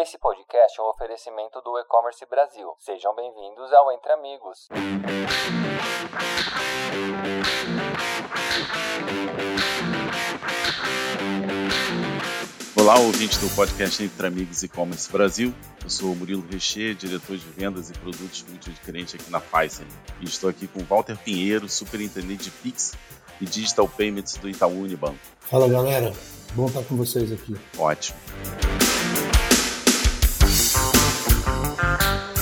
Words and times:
Esse 0.00 0.16
podcast 0.16 0.78
é 0.78 0.82
um 0.84 0.90
oferecimento 0.90 1.60
do 1.60 1.76
E-Commerce 1.76 2.24
Brasil. 2.26 2.72
Sejam 2.78 3.12
bem-vindos 3.16 3.72
ao 3.72 3.90
Entre 3.90 4.12
Amigos. 4.12 4.68
Olá, 12.76 12.96
ouvinte 13.00 13.40
do 13.40 13.52
podcast 13.56 14.00
Entre 14.04 14.24
Amigos 14.24 14.62
E-Commerce 14.62 15.10
Brasil. 15.10 15.52
Eu 15.82 15.90
sou 15.90 16.12
o 16.12 16.14
Murilo 16.14 16.46
Recher, 16.48 16.94
diretor 16.94 17.36
de 17.36 17.48
vendas 17.48 17.90
e 17.90 17.92
produtos 17.94 18.44
multidifferente 18.48 19.16
aqui 19.16 19.28
na 19.32 19.40
Pfizer. 19.40 19.88
E 20.20 20.24
estou 20.26 20.48
aqui 20.48 20.68
com 20.68 20.78
Walter 20.84 21.18
Pinheiro, 21.18 21.68
superintendente 21.68 22.44
de 22.44 22.50
Pix 22.52 22.94
e 23.40 23.44
Digital 23.44 23.88
Payments 23.88 24.36
do 24.36 24.48
Itaú 24.48 24.80
Unibanco. 24.82 25.18
Fala, 25.40 25.68
galera. 25.68 26.12
Bom 26.54 26.66
estar 26.66 26.84
com 26.84 26.96
vocês 26.96 27.32
aqui. 27.32 27.56
Ótimo. 27.76 28.16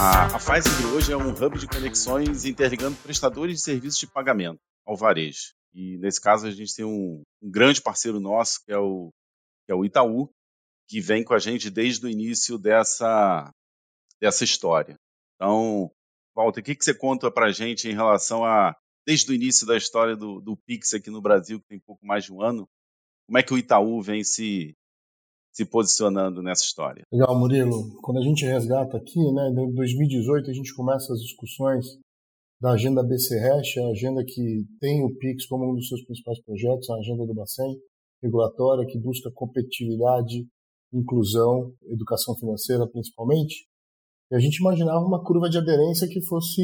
A, 0.07 0.37
a 0.37 0.39
Pfizer 0.39 0.95
hoje 0.95 1.13
é 1.13 1.17
um 1.17 1.31
hub 1.31 1.59
de 1.59 1.67
conexões 1.67 2.45
interligando 2.45 2.97
prestadores 2.99 3.57
de 3.57 3.63
serviços 3.63 3.99
de 3.99 4.07
pagamento 4.07 4.61
ao 4.87 4.97
varejo. 4.97 5.53
E 5.75 5.99
nesse 5.99 6.21
caso 6.21 6.47
a 6.47 6.51
gente 6.53 6.77
tem 6.77 6.85
um, 6.85 7.25
um 7.43 7.51
grande 7.51 7.83
parceiro 7.83 8.21
nosso, 8.21 8.65
que 8.65 8.73
é, 8.73 8.79
o, 8.79 9.11
que 9.67 9.73
é 9.73 9.75
o 9.75 9.85
Itaú, 9.85 10.31
que 10.89 11.01
vem 11.01 11.25
com 11.25 11.35
a 11.35 11.41
gente 11.41 11.69
desde 11.71 12.07
o 12.07 12.09
início 12.09 12.57
dessa, 12.57 13.51
dessa 14.21 14.45
história. 14.45 14.95
Então, 15.35 15.91
Walter, 16.37 16.61
o 16.61 16.63
que, 16.63 16.77
que 16.77 16.85
você 16.85 16.95
conta 16.95 17.29
para 17.29 17.47
a 17.47 17.53
gente 17.53 17.89
em 17.89 17.93
relação 17.93 18.45
a, 18.45 18.77
desde 19.05 19.33
o 19.33 19.35
início 19.35 19.67
da 19.67 19.77
história 19.77 20.15
do, 20.15 20.41
do 20.41 20.57
Pix 20.57 20.95
aqui 20.95 21.11
no 21.11 21.21
Brasil, 21.21 21.59
que 21.59 21.67
tem 21.67 21.81
pouco 21.81 22.07
mais 22.07 22.23
de 22.23 22.33
um 22.33 22.41
ano, 22.41 22.69
como 23.27 23.39
é 23.39 23.43
que 23.43 23.53
o 23.53 23.59
Itaú 23.59 24.01
vem 24.01 24.23
se, 24.23 24.73
se 25.57 25.65
posicionando 25.65 26.43
nessa 26.43 26.65
história. 26.65 27.03
Legal, 27.11 27.35
Murilo. 27.39 27.99
Quando 28.03 28.19
a 28.19 28.23
gente 28.23 28.45
resgata 28.45 28.99
aqui, 28.99 29.19
né, 29.33 29.49
em 29.49 29.73
2018 29.73 30.51
a 30.51 30.53
gente 30.53 30.75
começa 30.75 31.11
as 31.15 31.21
discussões 31.21 31.87
da 32.61 32.73
agenda 32.73 33.03
BC 33.03 33.39
Hash, 33.39 33.79
a 33.79 33.89
agenda 33.89 34.23
que 34.23 34.67
tem 34.79 35.03
o 35.03 35.17
Pix 35.17 35.47
como 35.47 35.71
um 35.71 35.75
dos 35.75 35.89
seus 35.89 36.05
principais 36.05 36.43
projetos, 36.43 36.91
a 36.91 36.97
agenda 36.97 37.25
do 37.25 37.33
Bacen, 37.33 37.75
regulatória 38.23 38.87
que 38.87 38.99
busca 38.99 39.31
competitividade, 39.35 40.47
inclusão, 40.93 41.73
educação 41.85 42.37
financeira 42.37 42.87
principalmente. 42.87 43.67
E 44.31 44.37
a 44.37 44.39
gente 44.39 44.57
imaginava 44.57 45.07
uma 45.07 45.25
curva 45.25 45.49
de 45.49 45.57
aderência 45.57 46.07
que 46.07 46.21
fosse 46.27 46.61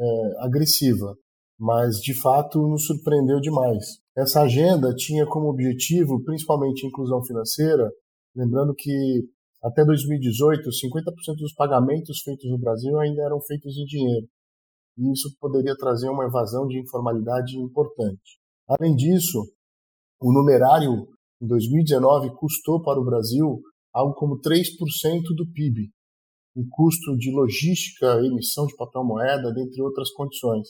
é, 0.00 0.04
agressiva, 0.40 1.16
mas 1.56 2.00
de 2.00 2.20
fato 2.20 2.66
nos 2.66 2.84
surpreendeu 2.84 3.38
demais. 3.38 4.00
Essa 4.16 4.42
agenda 4.42 4.92
tinha 4.92 5.24
como 5.24 5.50
objetivo 5.50 6.20
principalmente 6.24 6.84
inclusão 6.84 7.22
financeira, 7.24 7.88
Lembrando 8.38 8.72
que 8.72 9.28
até 9.60 9.84
2018, 9.84 10.70
50% 10.70 11.36
dos 11.40 11.52
pagamentos 11.54 12.20
feitos 12.20 12.48
no 12.48 12.56
Brasil 12.56 12.96
ainda 13.00 13.22
eram 13.22 13.40
feitos 13.40 13.76
em 13.76 13.84
dinheiro. 13.84 14.28
E 14.96 15.12
isso 15.12 15.36
poderia 15.40 15.76
trazer 15.76 16.08
uma 16.08 16.24
evasão 16.24 16.68
de 16.68 16.78
informalidade 16.78 17.58
importante. 17.58 18.38
Além 18.68 18.94
disso, 18.94 19.42
o 20.20 20.32
numerário 20.32 21.08
em 21.42 21.46
2019 21.48 22.30
custou 22.36 22.80
para 22.80 23.00
o 23.00 23.04
Brasil 23.04 23.60
algo 23.92 24.14
como 24.14 24.40
3% 24.40 24.70
do 25.34 25.50
PIB, 25.52 25.90
em 26.56 26.68
custo 26.68 27.16
de 27.16 27.32
logística, 27.32 28.24
emissão 28.24 28.66
de 28.66 28.76
papel 28.76 29.02
moeda, 29.04 29.52
dentre 29.52 29.82
outras 29.82 30.12
condições. 30.12 30.68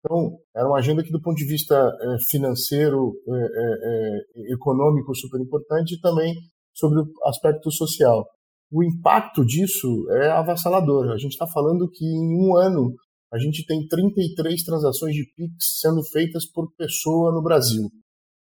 Então, 0.00 0.38
era 0.54 0.68
uma 0.68 0.78
agenda 0.78 1.02
que, 1.02 1.10
do 1.10 1.20
ponto 1.22 1.36
de 1.36 1.46
vista 1.46 1.74
é, 1.74 2.16
financeiro, 2.28 3.14
é, 3.26 4.50
é, 4.50 4.52
econômico, 4.52 5.14
super 5.14 5.40
importante 5.40 5.94
e 5.94 6.00
também 6.00 6.34
sobre 6.76 7.00
o 7.00 7.06
aspecto 7.24 7.70
social. 7.70 8.26
O 8.70 8.84
impacto 8.84 9.44
disso 9.44 10.06
é 10.10 10.28
avassalador. 10.30 11.10
A 11.10 11.18
gente 11.18 11.32
está 11.32 11.46
falando 11.46 11.88
que 11.90 12.04
em 12.04 12.36
um 12.36 12.56
ano 12.56 12.94
a 13.32 13.38
gente 13.38 13.64
tem 13.66 13.86
33 13.86 14.62
transações 14.62 15.14
de 15.14 15.24
PIX 15.34 15.54
sendo 15.80 16.02
feitas 16.04 16.46
por 16.46 16.72
pessoa 16.76 17.32
no 17.32 17.42
Brasil. 17.42 17.88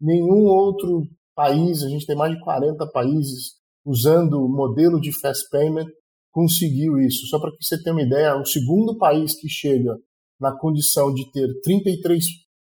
Nenhum 0.01 0.45
outro 0.45 1.03
país, 1.35 1.83
a 1.83 1.89
gente 1.89 2.05
tem 2.05 2.15
mais 2.15 2.33
de 2.33 2.41
40 2.41 2.85
países 2.91 3.55
usando 3.85 4.43
o 4.43 4.49
modelo 4.49 4.99
de 4.99 5.11
fast 5.19 5.47
payment, 5.49 5.87
conseguiu 6.31 6.97
isso. 6.97 7.27
Só 7.27 7.39
para 7.39 7.51
que 7.51 7.63
você 7.63 7.81
tenha 7.81 7.95
uma 7.95 8.01
ideia, 8.01 8.35
o 8.35 8.45
segundo 8.45 8.97
país 8.97 9.39
que 9.39 9.47
chega 9.47 9.95
na 10.39 10.57
condição 10.57 11.13
de 11.13 11.31
ter 11.31 11.47
33 11.61 12.23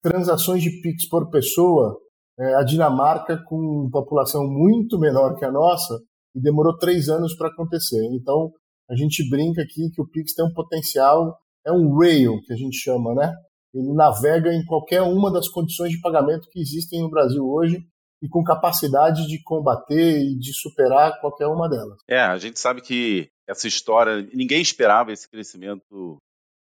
transações 0.01 0.63
de 0.63 0.81
PIX 0.81 1.07
por 1.09 1.29
pessoa 1.29 1.99
é, 2.39 2.55
a 2.55 2.63
Dinamarca, 2.63 3.37
com 3.45 3.89
população 3.91 4.47
muito 4.47 4.97
menor 4.97 5.35
que 5.35 5.43
a 5.43 5.51
nossa, 5.51 5.99
e 6.35 6.41
demorou 6.41 6.77
três 6.77 7.09
anos 7.09 7.35
para 7.35 7.49
acontecer. 7.49 8.01
Então, 8.13 8.51
a 8.89 8.95
gente 8.95 9.27
brinca 9.29 9.61
aqui 9.61 9.89
que 9.93 10.01
o 10.01 10.07
Pix 10.07 10.33
tem 10.33 10.45
um 10.45 10.53
potencial, 10.53 11.37
é 11.65 11.71
um 11.71 11.97
rail, 11.97 12.39
que 12.45 12.53
a 12.53 12.55
gente 12.55 12.77
chama, 12.77 13.13
né? 13.13 13.33
Ele 13.73 13.93
navega 13.93 14.53
em 14.53 14.65
qualquer 14.65 15.01
uma 15.01 15.31
das 15.31 15.47
condições 15.47 15.91
de 15.91 16.01
pagamento 16.01 16.47
que 16.49 16.59
existem 16.59 17.01
no 17.01 17.09
Brasil 17.09 17.45
hoje 17.45 17.83
e 18.21 18.27
com 18.27 18.43
capacidade 18.43 19.27
de 19.27 19.41
combater 19.43 20.19
e 20.21 20.37
de 20.37 20.53
superar 20.53 21.19
qualquer 21.21 21.47
uma 21.47 21.69
delas. 21.69 21.99
É, 22.07 22.19
a 22.19 22.37
gente 22.37 22.59
sabe 22.59 22.81
que 22.81 23.29
essa 23.47 23.67
história, 23.67 24.27
ninguém 24.33 24.61
esperava 24.61 25.11
esse 25.11 25.29
crescimento 25.29 26.17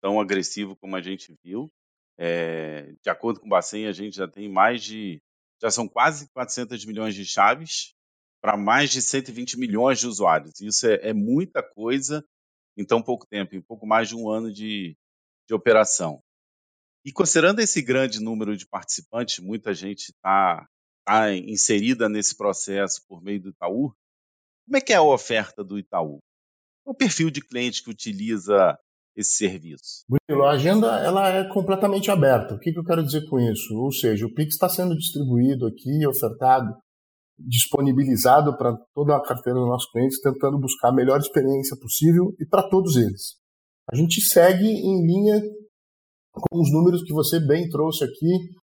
tão 0.02 0.20
agressivo 0.20 0.76
como 0.76 0.96
a 0.96 1.00
gente 1.00 1.34
viu. 1.42 1.68
É, 2.18 2.92
de 3.02 3.08
acordo 3.08 3.40
com 3.40 3.46
o 3.46 3.50
Bacen, 3.50 3.86
a 3.86 3.92
gente 3.92 4.16
já 4.16 4.28
tem 4.28 4.48
mais 4.48 4.82
de 4.82 5.20
já 5.60 5.70
são 5.70 5.88
quase 5.88 6.28
400 6.30 6.84
milhões 6.84 7.14
de 7.14 7.24
chaves 7.24 7.94
para 8.40 8.56
mais 8.56 8.90
de 8.90 9.02
120 9.02 9.58
milhões 9.58 10.00
de 10.00 10.06
usuários. 10.06 10.60
Isso 10.60 10.86
é, 10.86 11.10
é, 11.10 11.12
muita 11.12 11.62
coisa 11.62 12.24
em 12.76 12.84
tão 12.84 13.02
pouco 13.02 13.26
tempo, 13.26 13.54
em 13.54 13.60
pouco 13.60 13.86
mais 13.86 14.08
de 14.08 14.16
um 14.16 14.30
ano 14.30 14.52
de, 14.52 14.96
de 15.46 15.54
operação. 15.54 16.22
E 17.04 17.12
considerando 17.12 17.60
esse 17.60 17.82
grande 17.82 18.20
número 18.20 18.56
de 18.56 18.66
participantes, 18.66 19.38
muita 19.38 19.74
gente 19.74 20.10
está 20.10 20.66
tá 21.04 21.32
inserida 21.34 22.08
nesse 22.08 22.36
processo 22.36 23.02
por 23.06 23.22
meio 23.22 23.40
do 23.40 23.50
Itaú, 23.50 23.94
como 24.66 24.76
é 24.76 24.80
que 24.80 24.92
é 24.92 24.96
a 24.96 25.02
oferta 25.02 25.64
do 25.64 25.78
Itaú? 25.78 26.22
O 26.84 26.94
perfil 26.94 27.30
de 27.30 27.40
cliente 27.40 27.82
que 27.82 27.90
utiliza 27.90 28.78
esse 29.16 29.32
serviço? 29.32 30.04
Murilo, 30.08 30.46
a 30.46 30.52
agenda 30.52 30.86
ela 31.00 31.28
é 31.28 31.44
completamente 31.48 32.10
aberta. 32.10 32.54
O 32.54 32.58
que, 32.58 32.72
que 32.72 32.78
eu 32.78 32.84
quero 32.84 33.04
dizer 33.04 33.28
com 33.28 33.38
isso? 33.38 33.74
Ou 33.76 33.92
seja, 33.92 34.26
o 34.26 34.34
Pix 34.34 34.54
está 34.54 34.68
sendo 34.68 34.96
distribuído 34.96 35.66
aqui, 35.66 36.06
ofertado, 36.06 36.74
disponibilizado 37.38 38.56
para 38.56 38.76
toda 38.94 39.16
a 39.16 39.22
carteira 39.22 39.58
dos 39.58 39.68
nossos 39.68 39.90
clientes, 39.90 40.20
tentando 40.20 40.58
buscar 40.58 40.88
a 40.88 40.94
melhor 40.94 41.18
experiência 41.18 41.76
possível 41.76 42.34
e 42.38 42.46
para 42.46 42.68
todos 42.68 42.96
eles. 42.96 43.36
A 43.90 43.96
gente 43.96 44.20
segue 44.20 44.66
em 44.66 45.06
linha 45.06 45.40
com 46.32 46.60
os 46.60 46.72
números 46.72 47.02
que 47.02 47.12
você 47.12 47.40
bem 47.40 47.68
trouxe 47.68 48.04
aqui 48.04 48.30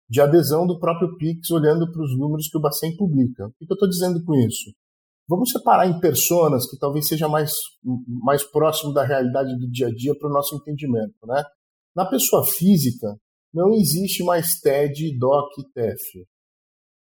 de 0.10 0.22
adesão 0.22 0.66
do 0.66 0.80
próprio 0.80 1.16
Pix, 1.18 1.52
olhando 1.52 1.92
para 1.92 2.02
os 2.02 2.18
números 2.18 2.48
que 2.50 2.58
o 2.58 2.62
Bacen 2.62 2.96
publica. 2.96 3.46
O 3.46 3.52
que, 3.52 3.66
que 3.66 3.72
eu 3.72 3.76
estou 3.76 3.90
dizendo 3.90 4.24
com 4.24 4.34
isso? 4.36 4.72
Vamos 5.30 5.52
separar 5.52 5.88
em 5.88 6.00
personas 6.00 6.68
que 6.68 6.76
talvez 6.80 7.08
seja 7.08 7.28
mais, 7.28 7.54
mais 8.24 8.44
próximo 8.44 8.92
da 8.92 9.06
realidade 9.06 9.56
do 9.60 9.70
dia 9.70 9.86
a 9.86 9.94
dia 9.94 10.18
para 10.18 10.28
o 10.28 10.34
nosso 10.34 10.56
entendimento. 10.56 11.14
Né? 11.24 11.44
Na 11.96 12.10
pessoa 12.10 12.44
física, 12.44 13.16
não 13.54 13.72
existe 13.76 14.24
mais 14.24 14.60
TED, 14.60 15.20
DOC 15.20 15.52
e 15.60 15.72
TEF. 15.72 16.28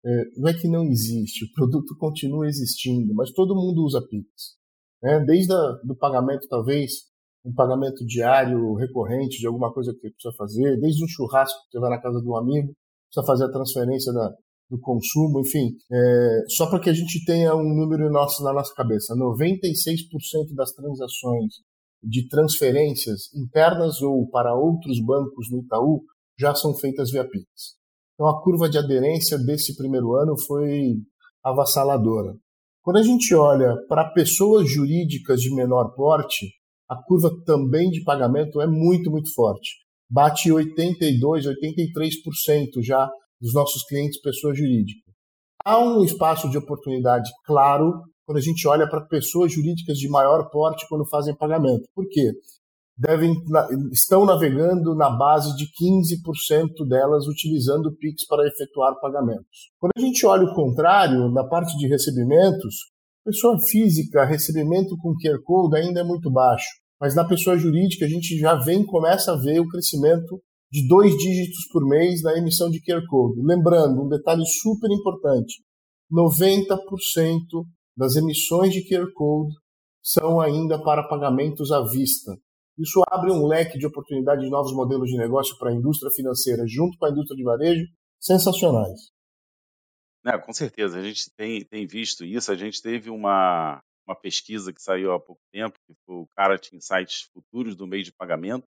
É, 0.06 0.23
não 0.38 0.47
é 0.47 0.53
que 0.53 0.68
não 0.68 0.85
existe, 0.85 1.44
o 1.50 1.51
produto 1.56 1.97
continua 1.97 2.47
existindo, 2.47 3.16
mas 3.16 3.31
todo 3.31 3.56
mundo 3.56 3.84
usa 3.84 4.00
Pix. 4.07 4.29
Né? 5.01 5.25
Desde 5.25 5.51
o 5.51 5.95
pagamento, 5.95 6.47
talvez, 6.47 6.91
um 7.44 7.53
pagamento 7.53 8.06
diário, 8.06 8.75
recorrente 8.75 9.39
de 9.39 9.47
alguma 9.47 9.73
coisa 9.73 9.91
que 9.91 10.01
você 10.01 10.12
precisa 10.12 10.35
fazer, 10.38 10.79
desde 10.79 11.03
um 11.03 11.07
churrasco 11.07 11.59
que 11.63 11.72
você 11.72 11.79
vai 11.79 11.89
na 11.89 12.00
casa 12.00 12.22
de 12.22 12.29
um 12.29 12.38
amigo, 12.38 12.75
precisa 13.07 13.25
fazer 13.25 13.45
a 13.45 13.51
transferência 13.51 14.13
da, 14.13 14.35
do 14.69 14.80
consumo, 14.80 15.40
enfim, 15.40 15.72
é, 15.91 16.44
só 16.47 16.69
para 16.69 16.80
que 16.80 16.90
a 16.90 16.94
gente 16.94 17.25
tenha 17.25 17.56
um 17.56 17.75
número 17.75 18.09
nosso 18.12 18.44
na 18.44 18.53
nossa 18.53 18.74
cabeça, 18.75 19.16
96% 19.16 20.53
das 20.56 20.72
transações 20.72 21.56
de 22.04 22.27
transferências 22.27 23.33
internas 23.36 24.01
ou 24.01 24.30
para 24.30 24.56
outros 24.56 25.04
bancos 25.04 25.50
no 25.51 25.60
Itaú 25.60 26.04
já 26.38 26.54
são 26.54 26.74
feitas 26.74 27.12
via 27.12 27.27
Pix. 27.27 27.77
Então 28.13 28.27
a 28.27 28.42
curva 28.42 28.69
de 28.69 28.77
aderência 28.77 29.38
desse 29.38 29.75
primeiro 29.75 30.13
ano 30.13 30.38
foi 30.38 30.95
avassaladora. 31.44 32.36
Quando 32.81 32.98
a 32.98 33.04
gente 33.04 33.33
olha 33.33 33.75
para 33.88 34.12
pessoas 34.12 34.69
jurídicas 34.69 35.42
de 35.42 35.54
menor 35.54 35.94
porte, 35.95 36.48
a 36.89 36.95
curva 36.95 37.30
também 37.45 37.89
de 37.89 38.04
pagamento 38.04 38.62
é 38.62 38.68
muito, 38.68 39.12
muito 39.12 39.33
forte. 39.33 39.69
Bate 40.10 40.51
82, 40.51 41.45
83% 41.45 42.81
já 42.81 43.10
dos 43.41 43.53
nossos 43.53 43.83
clientes 43.83 44.21
pessoas 44.21 44.57
jurídicas. 44.57 45.13
Há 45.65 45.80
um 45.80 46.03
espaço 46.03 46.50
de 46.50 46.57
oportunidade 46.57 47.30
claro 47.45 48.01
quando 48.25 48.38
a 48.38 48.41
gente 48.41 48.68
olha 48.68 48.88
para 48.88 49.06
pessoas 49.07 49.51
jurídicas 49.51 49.97
de 49.97 50.09
maior 50.09 50.50
porte 50.50 50.88
quando 50.88 51.07
fazem 51.09 51.36
pagamento. 51.36 51.83
Por 51.94 52.07
quê? 52.09 52.31
Devem, 52.97 53.33
estão 53.91 54.25
navegando 54.25 54.94
na 54.94 55.09
base 55.09 55.56
de 55.56 55.65
15% 55.65 56.88
delas 56.88 57.27
utilizando 57.27 57.88
o 57.88 57.95
Pix 57.95 58.25
para 58.27 58.47
efetuar 58.47 59.00
pagamentos. 59.00 59.71
Quando 59.80 59.92
a 59.95 60.01
gente 60.01 60.25
olha 60.25 60.44
o 60.44 60.53
contrário, 60.53 61.31
na 61.31 61.47
parte 61.47 61.77
de 61.77 61.88
recebimentos, 61.88 62.75
Pessoa 63.30 63.59
física, 63.59 64.25
recebimento 64.25 64.97
com 64.97 65.13
QR 65.13 65.39
Code 65.44 65.77
ainda 65.77 66.00
é 66.00 66.03
muito 66.03 66.31
baixo, 66.31 66.65
mas 67.00 67.13
na 67.13 67.27
pessoa 67.27 67.57
jurídica 67.57 68.06
a 68.06 68.07
gente 68.07 68.35
já 68.39 68.56
vem 68.56 68.83
começa 68.83 69.33
a 69.33 69.35
ver 69.35 69.59
o 69.59 69.68
crescimento 69.68 70.42
de 70.71 70.88
dois 70.88 71.16
dígitos 71.18 71.68
por 71.71 71.86
mês 71.88 72.21
na 72.21 72.38
emissão 72.38 72.69
de 72.69 72.81
QR 72.81 73.06
Code. 73.07 73.42
Lembrando, 73.42 74.04
um 74.04 74.07
detalhe 74.07 74.45
super 74.45 74.89
importante: 74.92 75.63
90% 76.12 76.77
das 77.98 78.16
emissões 78.16 78.74
de 78.74 78.88
QR 78.88 79.12
Code 79.13 79.54
são 80.01 80.39
ainda 80.39 80.81
para 80.81 81.07
pagamentos 81.07 81.71
à 81.71 81.81
vista. 81.83 82.31
Isso 82.77 83.01
abre 83.12 83.31
um 83.31 83.45
leque 83.45 83.77
de 83.77 83.86
oportunidade 83.86 84.42
de 84.42 84.50
novos 84.50 84.74
modelos 84.74 85.10
de 85.10 85.18
negócio 85.18 85.57
para 85.57 85.71
a 85.71 85.75
indústria 85.75 86.12
financeira, 86.12 86.63
junto 86.66 86.98
com 86.98 87.06
a 87.06 87.12
indústria 87.12 87.36
de 87.36 87.44
varejo, 87.44 87.86
sensacionais. 88.19 89.12
É, 90.25 90.38
com 90.38 90.54
certeza, 90.54 90.98
a 90.98 91.04
gente 91.04 91.30
tem, 91.36 91.66
tem 91.66 91.86
visto 91.86 92.24
isso. 92.24 92.51
A 92.51 92.56
gente 92.56 92.81
teve 92.81 93.10
uma, 93.10 93.81
uma 94.07 94.16
pesquisa 94.16 94.71
que 94.71 94.81
saiu 94.81 95.12
há 95.12 95.19
pouco 95.19 95.42
tempo, 95.51 95.77
que 95.86 95.94
foi 96.06 96.16
o 96.16 96.27
Carat 96.36 96.71
Insights 96.74 97.30
Futuros 97.33 97.75
do 97.75 97.88
meio 97.88 98.04
de 98.04 98.13
pagamento. 98.13 98.66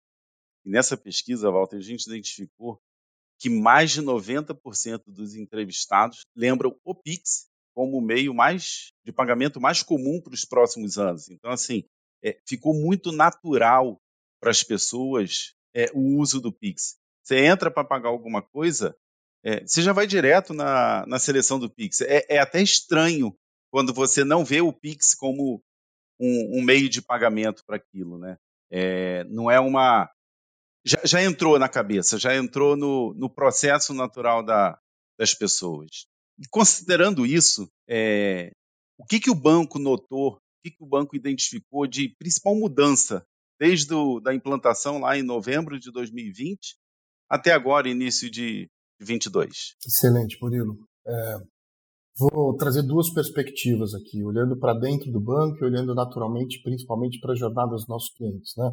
E 0.64 0.70
nessa 0.70 0.96
pesquisa, 0.96 1.50
Walter, 1.50 1.76
a 1.76 1.80
gente 1.80 2.06
identificou 2.06 2.80
que 3.38 3.50
mais 3.50 3.90
de 3.90 4.02
90% 4.02 5.02
dos 5.06 5.34
entrevistados 5.34 6.24
lembram 6.34 6.78
o 6.84 6.94
Pix 6.94 7.48
como 7.74 7.98
o 7.98 8.00
meio 8.00 8.32
mais 8.32 8.92
de 9.04 9.12
pagamento 9.12 9.60
mais 9.60 9.82
comum 9.82 10.20
para 10.20 10.32
os 10.32 10.44
próximos 10.44 10.96
anos. 10.96 11.28
Então, 11.28 11.50
assim, 11.50 11.84
é, 12.22 12.38
ficou 12.46 12.72
muito 12.72 13.10
natural 13.10 14.00
para 14.40 14.50
as 14.50 14.62
pessoas 14.62 15.54
é, 15.74 15.90
o 15.92 16.18
uso 16.18 16.40
do 16.40 16.52
Pix. 16.52 16.96
Você 17.22 17.38
entra 17.44 17.70
para 17.70 17.84
pagar 17.84 18.10
alguma 18.10 18.40
coisa, 18.40 18.96
é, 19.42 19.60
você 19.60 19.82
já 19.82 19.92
vai 19.92 20.06
direto 20.06 20.54
na, 20.54 21.04
na 21.06 21.18
seleção 21.18 21.58
do 21.58 21.68
Pix. 21.68 22.00
É, 22.00 22.24
é, 22.28 22.38
até 22.38 22.62
estranho 22.62 23.36
quando 23.70 23.92
você 23.92 24.24
não 24.24 24.44
vê 24.44 24.60
o 24.60 24.72
Pix 24.72 25.14
como 25.14 25.62
um, 26.18 26.58
um 26.58 26.62
meio 26.62 26.88
de 26.88 27.02
pagamento 27.02 27.64
para 27.66 27.76
aquilo, 27.76 28.18
né? 28.18 28.38
É, 28.70 29.24
não 29.24 29.50
é 29.50 29.58
uma 29.58 30.10
já, 30.84 31.00
já, 31.04 31.22
entrou 31.22 31.58
na 31.58 31.68
cabeça, 31.68 32.18
já 32.18 32.36
entrou 32.36 32.76
no, 32.76 33.14
no 33.14 33.28
processo 33.28 33.94
natural 33.94 34.44
da, 34.44 34.78
das 35.18 35.34
pessoas. 35.34 36.06
E 36.38 36.46
considerando 36.48 37.24
isso, 37.24 37.68
é, 37.88 38.50
o 38.98 39.04
que, 39.04 39.20
que 39.20 39.30
o 39.30 39.34
banco 39.34 39.78
notou, 39.78 40.34
o 40.34 40.38
que, 40.62 40.70
que 40.70 40.82
o 40.82 40.88
banco 40.88 41.16
identificou 41.16 41.86
de 41.86 42.14
principal 42.18 42.54
mudança 42.54 43.24
desde 43.58 43.94
a 43.94 44.20
da 44.20 44.34
implantação 44.34 44.98
lá 44.98 45.16
em 45.16 45.22
novembro 45.22 45.78
de 45.78 45.90
2020 45.92 46.76
até 47.28 47.52
agora, 47.52 47.88
início 47.88 48.30
de 48.30 48.68
22. 49.00 49.74
Excelente, 49.84 50.38
Murilo. 50.40 50.78
É, 51.06 51.36
vou 52.18 52.56
trazer 52.56 52.82
duas 52.82 53.12
perspectivas 53.12 53.94
aqui, 53.94 54.22
olhando 54.22 54.58
para 54.58 54.74
dentro 54.78 55.10
do 55.10 55.20
banco 55.20 55.58
e 55.60 55.64
olhando 55.64 55.94
naturalmente, 55.94 56.62
principalmente 56.62 57.18
para 57.20 57.32
a 57.32 57.36
jornada 57.36 57.70
dos 57.70 57.88
nossos 57.88 58.14
clientes. 58.14 58.52
Né? 58.56 58.70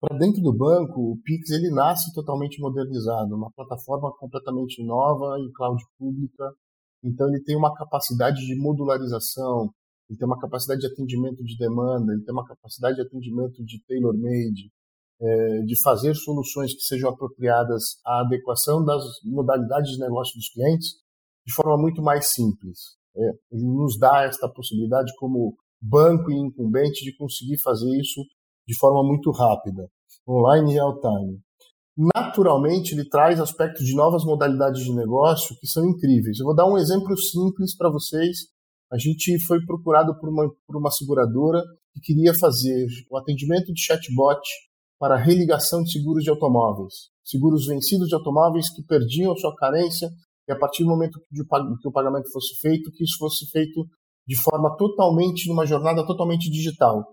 Para 0.00 0.16
dentro 0.16 0.40
do 0.40 0.56
banco, 0.56 1.12
o 1.12 1.20
Pix 1.22 1.50
ele 1.50 1.70
nasce 1.70 2.10
totalmente 2.14 2.58
modernizado, 2.58 3.36
uma 3.36 3.50
plataforma 3.52 4.10
completamente 4.18 4.82
nova 4.82 5.38
em 5.38 5.52
cloud 5.52 5.82
pública, 5.98 6.54
então 7.04 7.28
ele 7.28 7.42
tem 7.42 7.54
uma 7.54 7.74
capacidade 7.74 8.46
de 8.46 8.56
modularização, 8.56 9.70
ele 10.08 10.18
tem 10.18 10.26
uma 10.26 10.40
capacidade 10.40 10.80
de 10.80 10.86
atendimento 10.86 11.44
de 11.44 11.56
demanda, 11.58 12.14
ele 12.14 12.24
tem 12.24 12.32
uma 12.32 12.46
capacidade 12.46 12.96
de 12.96 13.02
atendimento 13.02 13.62
de 13.62 13.78
tailor-made, 13.86 14.72
é, 15.20 15.62
de 15.64 15.82
fazer 15.82 16.14
soluções 16.14 16.74
que 16.74 16.82
sejam 16.82 17.10
apropriadas 17.10 18.00
à 18.04 18.22
adequação 18.22 18.82
das 18.82 19.04
modalidades 19.22 19.92
de 19.92 20.00
negócio 20.00 20.34
dos 20.34 20.48
clientes 20.48 20.94
de 21.46 21.52
forma 21.52 21.76
muito 21.76 22.00
mais 22.00 22.32
simples. 22.32 22.96
É, 23.14 23.20
ele 23.52 23.66
nos 23.66 23.98
dá 23.98 24.24
esta 24.24 24.48
possibilidade 24.48 25.12
como 25.18 25.54
banco 25.80 26.30
e 26.30 26.38
incumbente 26.38 27.04
de 27.04 27.14
conseguir 27.16 27.60
fazer 27.62 27.90
isso 28.00 28.22
de 28.70 28.78
forma 28.78 29.02
muito 29.02 29.32
rápida, 29.32 29.90
online 30.28 30.70
e 30.70 30.74
real 30.74 31.00
time. 31.00 31.40
Naturalmente, 32.14 32.94
ele 32.94 33.08
traz 33.08 33.40
aspectos 33.40 33.84
de 33.84 33.96
novas 33.96 34.24
modalidades 34.24 34.84
de 34.84 34.94
negócio 34.94 35.56
que 35.58 35.66
são 35.66 35.84
incríveis. 35.84 36.38
Eu 36.38 36.46
vou 36.46 36.54
dar 36.54 36.70
um 36.70 36.78
exemplo 36.78 37.16
simples 37.18 37.76
para 37.76 37.90
vocês. 37.90 38.46
A 38.92 38.96
gente 38.96 39.40
foi 39.44 39.58
procurado 39.66 40.16
por 40.20 40.28
uma, 40.28 40.48
por 40.68 40.76
uma 40.76 40.90
seguradora 40.92 41.60
que 41.92 42.00
queria 42.00 42.32
fazer 42.32 42.86
o 43.10 43.18
atendimento 43.18 43.72
de 43.72 43.82
chatbot 43.82 44.40
para 45.00 45.16
religação 45.16 45.82
de 45.82 45.90
seguros 45.90 46.22
de 46.22 46.30
automóveis. 46.30 47.10
Seguros 47.24 47.66
vencidos 47.66 48.06
de 48.06 48.14
automóveis 48.14 48.72
que 48.72 48.84
perdiam 48.84 49.34
sua 49.34 49.52
carência 49.56 50.08
e 50.48 50.52
a 50.52 50.56
partir 50.56 50.84
do 50.84 50.90
momento 50.90 51.18
que 51.28 51.88
o 51.88 51.92
pagamento 51.92 52.30
fosse 52.30 52.54
feito, 52.60 52.92
que 52.92 53.02
isso 53.02 53.18
fosse 53.18 53.50
feito 53.50 53.84
de 54.28 54.40
forma 54.40 54.76
totalmente, 54.76 55.48
numa 55.48 55.66
jornada 55.66 56.06
totalmente 56.06 56.48
digital. 56.48 57.04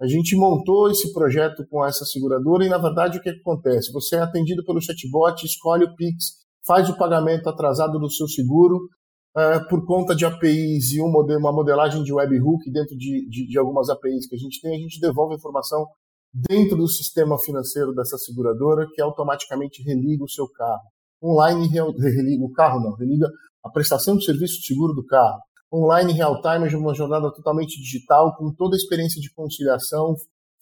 A 0.00 0.06
gente 0.06 0.36
montou 0.36 0.90
esse 0.90 1.12
projeto 1.12 1.66
com 1.70 1.84
essa 1.84 2.04
seguradora 2.04 2.64
e, 2.64 2.68
na 2.68 2.76
verdade, 2.76 3.18
o 3.18 3.22
que 3.22 3.30
acontece? 3.30 3.92
Você 3.92 4.16
é 4.16 4.20
atendido 4.20 4.64
pelo 4.64 4.80
chatbot, 4.80 5.44
escolhe 5.44 5.84
o 5.84 5.94
Pix, 5.96 6.44
faz 6.66 6.90
o 6.90 6.96
pagamento 6.96 7.48
atrasado 7.48 7.98
do 7.98 8.10
seu 8.10 8.28
seguro, 8.28 8.88
é, 9.36 9.58
por 9.60 9.84
conta 9.86 10.14
de 10.14 10.24
APIs 10.24 10.92
e 10.92 11.00
um 11.00 11.08
uma 11.08 11.52
modelagem 11.52 12.02
de 12.02 12.12
webhook 12.12 12.70
dentro 12.70 12.96
de, 12.96 13.28
de, 13.28 13.46
de, 13.46 13.58
algumas 13.58 13.88
APIs 13.88 14.26
que 14.26 14.34
a 14.34 14.38
gente 14.38 14.60
tem, 14.60 14.74
a 14.74 14.78
gente 14.78 15.00
devolve 15.00 15.34
a 15.34 15.36
informação 15.36 15.86
dentro 16.32 16.76
do 16.76 16.88
sistema 16.88 17.38
financeiro 17.38 17.94
dessa 17.94 18.18
seguradora 18.18 18.86
que 18.94 19.00
automaticamente 19.00 19.82
religa 19.82 20.24
o 20.24 20.28
seu 20.28 20.48
carro. 20.48 20.88
Online 21.22 21.68
religa 21.68 22.44
o 22.44 22.52
carro, 22.52 22.80
não, 22.80 22.94
religa 22.94 23.28
a 23.64 23.70
prestação 23.70 24.16
de 24.16 24.24
serviço 24.24 24.60
de 24.60 24.66
seguro 24.66 24.94
do 24.94 25.04
carro. 25.04 25.40
Online 25.72 26.12
real 26.12 26.40
time 26.40 26.68
é 26.72 26.76
uma 26.76 26.94
jornada 26.94 27.32
totalmente 27.32 27.80
digital, 27.80 28.36
com 28.36 28.54
toda 28.54 28.76
a 28.76 28.78
experiência 28.78 29.20
de 29.20 29.32
conciliação, 29.34 30.14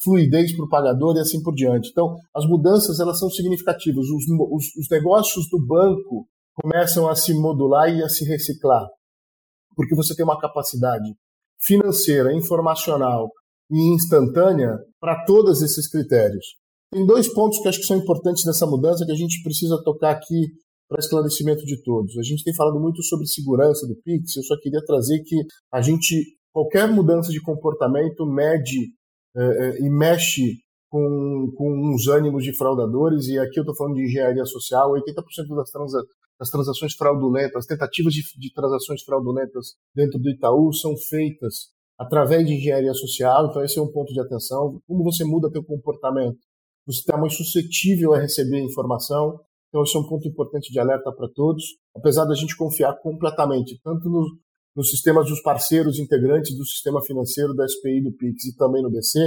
fluidez 0.03 0.55
para 0.57 0.65
o 0.65 0.69
pagador 0.69 1.17
e 1.17 1.21
assim 1.21 1.43
por 1.43 1.55
diante. 1.55 1.91
Então, 1.91 2.17
as 2.35 2.47
mudanças 2.47 2.99
elas 3.01 3.19
são 3.19 3.29
significativas. 3.31 4.05
Os, 4.07 4.25
os, 4.51 4.65
os 4.77 4.89
negócios 4.91 5.47
do 5.51 5.65
banco 5.65 6.27
começam 6.55 7.09
a 7.09 7.15
se 7.15 7.35
modular 7.35 7.89
e 7.89 8.03
a 8.03 8.09
se 8.09 8.25
reciclar, 8.25 8.87
porque 9.77 9.95
você 9.95 10.15
tem 10.15 10.25
uma 10.25 10.39
capacidade 10.39 11.15
financeira, 11.61 12.35
informacional 12.35 13.31
e 13.71 13.95
instantânea 13.95 14.77
para 15.01 15.25
todos 15.25 15.63
esses 15.63 15.89
critérios. 15.89 16.45
Tem 16.93 17.05
dois 17.05 17.33
pontos 17.33 17.59
que 17.59 17.69
acho 17.69 17.81
que 17.81 17.87
são 17.87 17.97
importantes 17.97 18.45
nessa 18.47 18.67
mudança 18.67 19.05
que 19.05 19.13
a 19.13 19.17
gente 19.17 19.43
precisa 19.43 19.83
tocar 19.83 20.13
aqui 20.13 20.47
para 20.95 21.01
esclarecimento 21.01 21.65
de 21.65 21.83
todos. 21.83 22.17
A 22.17 22.23
gente 22.23 22.45
tem 22.45 22.55
falado 22.55 22.79
muito 22.79 23.03
sobre 23.03 23.27
segurança 23.27 23.85
do 23.85 23.97
Pix, 23.97 24.37
eu 24.37 24.45
só 24.45 24.57
queria 24.61 24.81
trazer 24.87 25.25
que 25.25 25.35
a 25.73 25.83
gente, 25.83 26.37
qualquer 26.53 26.87
mudança 26.89 27.33
de 27.33 27.43
comportamento 27.43 28.25
mede 28.25 28.93
eh, 29.37 29.79
e 29.81 29.91
mexe 29.91 30.59
com, 30.89 31.53
com 31.57 31.93
uns 31.93 32.07
ânimos 32.07 32.45
de 32.45 32.57
fraudadores, 32.57 33.27
e 33.27 33.37
aqui 33.37 33.59
eu 33.59 33.63
estou 33.63 33.75
falando 33.75 33.97
de 33.97 34.05
engenharia 34.05 34.45
social, 34.45 34.93
80% 34.93 35.57
das, 35.57 35.71
transa, 35.73 36.01
das 36.39 36.49
transações 36.49 36.95
fraudulentas, 36.95 37.67
tentativas 37.67 38.15
de, 38.15 38.23
de 38.39 38.53
transações 38.55 39.03
fraudulentas 39.03 39.75
dentro 39.93 40.21
do 40.21 40.31
Itaú 40.31 40.73
são 40.73 40.97
feitas 40.97 41.73
através 41.99 42.47
de 42.47 42.55
engenharia 42.55 42.95
social, 42.95 43.49
então 43.49 43.65
esse 43.65 43.81
é 43.81 43.83
um 43.83 43.91
ponto 43.91 44.13
de 44.13 44.21
atenção. 44.21 44.81
Como 44.87 45.03
você 45.03 45.25
muda 45.25 45.51
seu 45.51 45.65
comportamento? 45.65 46.39
Você 46.87 47.01
está 47.01 47.17
mais 47.17 47.37
suscetível 47.37 48.15
a 48.15 48.21
receber 48.21 48.61
informação, 48.61 49.41
então 49.75 49.83
esse 49.83 49.97
é 49.97 49.99
um 49.99 50.07
ponto 50.07 50.29
importante 50.29 50.73
de 50.73 50.79
alerta 50.79 51.11
para 51.11 51.29
todos. 51.35 51.65
Apesar 51.97 52.25
da 52.27 52.35
gente 52.37 52.57
confiar 52.57 52.95
completamente, 53.03 53.77
tanto 53.83 54.09
no, 54.09 54.25
nos 54.77 54.89
sistemas 54.89 55.29
dos 55.29 55.43
parceiros 55.43 55.99
integrantes 55.99 56.57
do 56.57 56.65
sistema 56.65 57.03
financeiro 57.03 57.53
da 57.57 57.67
SPI 57.67 58.01
do 58.01 58.13
Pix 58.13 58.45
e 58.45 58.57
também 58.57 58.85
no 58.85 58.89
BC, 58.89 59.19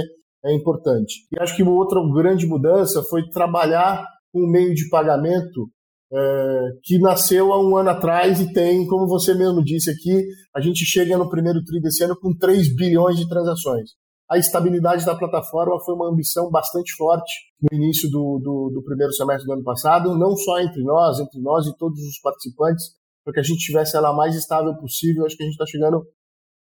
é 0.46 0.54
importante. 0.54 1.26
E 1.30 1.38
acho 1.38 1.54
que 1.54 1.62
uma 1.62 1.72
outra 1.72 2.00
grande 2.14 2.46
mudança 2.46 3.02
foi 3.02 3.28
trabalhar 3.28 4.02
um 4.34 4.50
meio 4.50 4.74
de 4.74 4.88
pagamento 4.88 5.68
é, 6.10 6.68
que 6.82 6.98
nasceu 6.98 7.52
há 7.52 7.62
um 7.62 7.76
ano 7.76 7.90
atrás 7.90 8.40
e 8.40 8.50
tem, 8.50 8.86
como 8.86 9.06
você 9.06 9.34
mesmo 9.34 9.62
disse 9.62 9.90
aqui, 9.90 10.24
a 10.56 10.62
gente 10.62 10.82
chega 10.86 11.18
no 11.18 11.28
primeiro 11.28 11.62
tri 11.62 11.78
desse 11.78 12.02
ano 12.02 12.18
com 12.18 12.34
3 12.34 12.74
bilhões 12.74 13.18
de 13.18 13.28
transações. 13.28 13.90
A 14.30 14.36
estabilidade 14.36 15.06
da 15.06 15.16
plataforma 15.16 15.80
foi 15.82 15.94
uma 15.94 16.10
ambição 16.10 16.50
bastante 16.50 16.94
forte 16.94 17.32
no 17.62 17.76
início 17.76 18.10
do, 18.10 18.38
do, 18.38 18.70
do 18.74 18.82
primeiro 18.82 19.12
semestre 19.12 19.46
do 19.46 19.54
ano 19.54 19.64
passado, 19.64 20.18
não 20.18 20.36
só 20.36 20.60
entre 20.60 20.82
nós, 20.82 21.18
entre 21.18 21.40
nós 21.40 21.66
e 21.66 21.76
todos 21.78 21.98
os 22.00 22.20
participantes, 22.20 22.94
para 23.24 23.32
que 23.32 23.40
a 23.40 23.42
gente 23.42 23.64
tivesse 23.64 23.96
ela 23.96 24.12
mais 24.12 24.34
estável 24.34 24.76
possível. 24.76 25.24
Acho 25.24 25.36
que 25.36 25.42
a 25.42 25.46
gente 25.46 25.54
está 25.54 25.64
chegando 25.66 26.06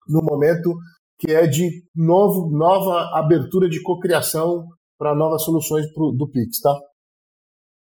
no 0.07 0.21
momento 0.23 0.73
que 1.19 1.33
é 1.33 1.45
de 1.45 1.83
novo, 1.93 2.49
nova 2.49 3.19
abertura 3.19 3.67
de 3.67 3.81
cocriação 3.83 4.65
para 4.97 5.13
novas 5.13 5.43
soluções 5.43 5.91
pro, 5.93 6.11
do 6.11 6.29
Pix, 6.29 6.61
tá? 6.61 6.79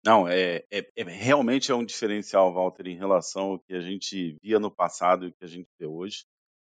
Não, 0.04 0.26
é, 0.26 0.64
é, 0.72 0.84
é, 0.96 1.04
realmente 1.04 1.70
é 1.70 1.74
um 1.74 1.84
diferencial, 1.84 2.52
Walter, 2.52 2.88
em 2.88 2.96
relação 2.96 3.52
ao 3.52 3.60
que 3.60 3.74
a 3.74 3.80
gente 3.80 4.36
via 4.42 4.58
no 4.58 4.74
passado 4.74 5.24
e 5.24 5.28
o 5.28 5.32
que 5.32 5.44
a 5.44 5.48
gente 5.48 5.68
vê 5.78 5.86
hoje. 5.86 6.24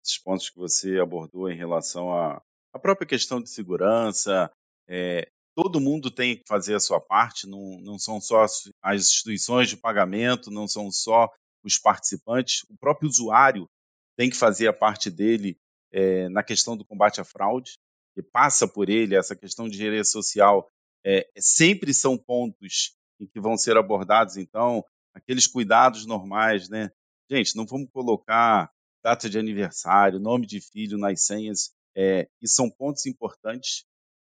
Esses 0.02 0.22
pontos 0.24 0.50
que 0.50 0.58
você 0.58 1.00
abordou 1.00 1.50
em 1.52 1.58
relação 1.58 2.14
à, 2.14 2.42
à 2.74 2.80
própria 2.80 3.08
questão 3.08 3.42
de 3.42 3.50
segurança, 3.50 4.52
é, 4.88 5.30
todo 5.56 5.80
mundo 5.80 6.12
tem 6.12 6.38
que 6.38 6.44
fazer 6.48 6.76
a 6.76 6.80
sua 6.80 7.00
parte, 7.00 7.48
não, 7.48 7.80
não 7.82 7.98
são 7.98 8.22
só 8.22 8.44
as, 8.44 8.70
as 8.82 9.02
instituições 9.02 9.70
de 9.70 9.78
pagamento, 9.78 10.52
não 10.52 10.68
são 10.68 10.92
só 10.92 11.30
os 11.64 11.78
participantes, 11.78 12.64
o 12.70 12.78
próprio 12.78 13.10
usuário 13.10 13.68
tem 14.16 14.30
que 14.30 14.38
fazer 14.38 14.68
a 14.68 14.74
parte 14.74 15.10
dele 15.10 15.58
é, 15.92 16.30
na 16.30 16.44
questão 16.44 16.78
do 16.78 16.86
combate 16.86 17.20
à 17.22 17.24
fraude, 17.24 17.78
que 18.14 18.22
passa 18.22 18.68
por 18.68 18.90
ele, 18.90 19.16
essa 19.16 19.36
questão 19.36 19.68
de 19.68 19.76
engenharia 19.76 20.04
social, 20.04 20.68
é, 21.06 21.28
sempre 21.38 21.94
são 21.94 22.18
pontos 22.18 22.96
em 23.20 23.28
que 23.28 23.40
vão 23.40 23.58
ser 23.58 23.78
abordados, 23.78 24.38
então, 24.38 24.84
aqueles 25.14 25.48
cuidados 25.48 26.06
normais, 26.06 26.70
né? 26.70 26.92
Gente, 27.30 27.56
não 27.56 27.66
vamos 27.66 27.90
colocar 27.92 28.72
data 29.04 29.30
de 29.30 29.38
aniversário, 29.38 30.20
nome 30.20 30.46
de 30.46 30.62
filho 30.62 30.98
nas 30.98 31.26
senhas, 31.26 31.72
é, 31.98 32.30
e 32.40 32.48
são 32.48 32.70
pontos 32.70 33.08
importantes, 33.08 33.84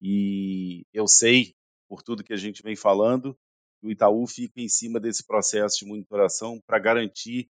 e 0.01 0.85
eu 0.93 1.07
sei, 1.07 1.55
por 1.87 2.03
tudo 2.03 2.23
que 2.23 2.33
a 2.33 2.37
gente 2.37 2.61
vem 2.61 2.75
falando, 2.75 3.39
que 3.79 3.87
o 3.87 3.91
Itaú 3.91 4.27
fica 4.27 4.59
em 4.59 4.67
cima 4.67 4.99
desse 4.99 5.25
processo 5.25 5.79
de 5.79 5.85
monitoração 5.85 6.61
para 6.67 6.77
garantir 6.77 7.49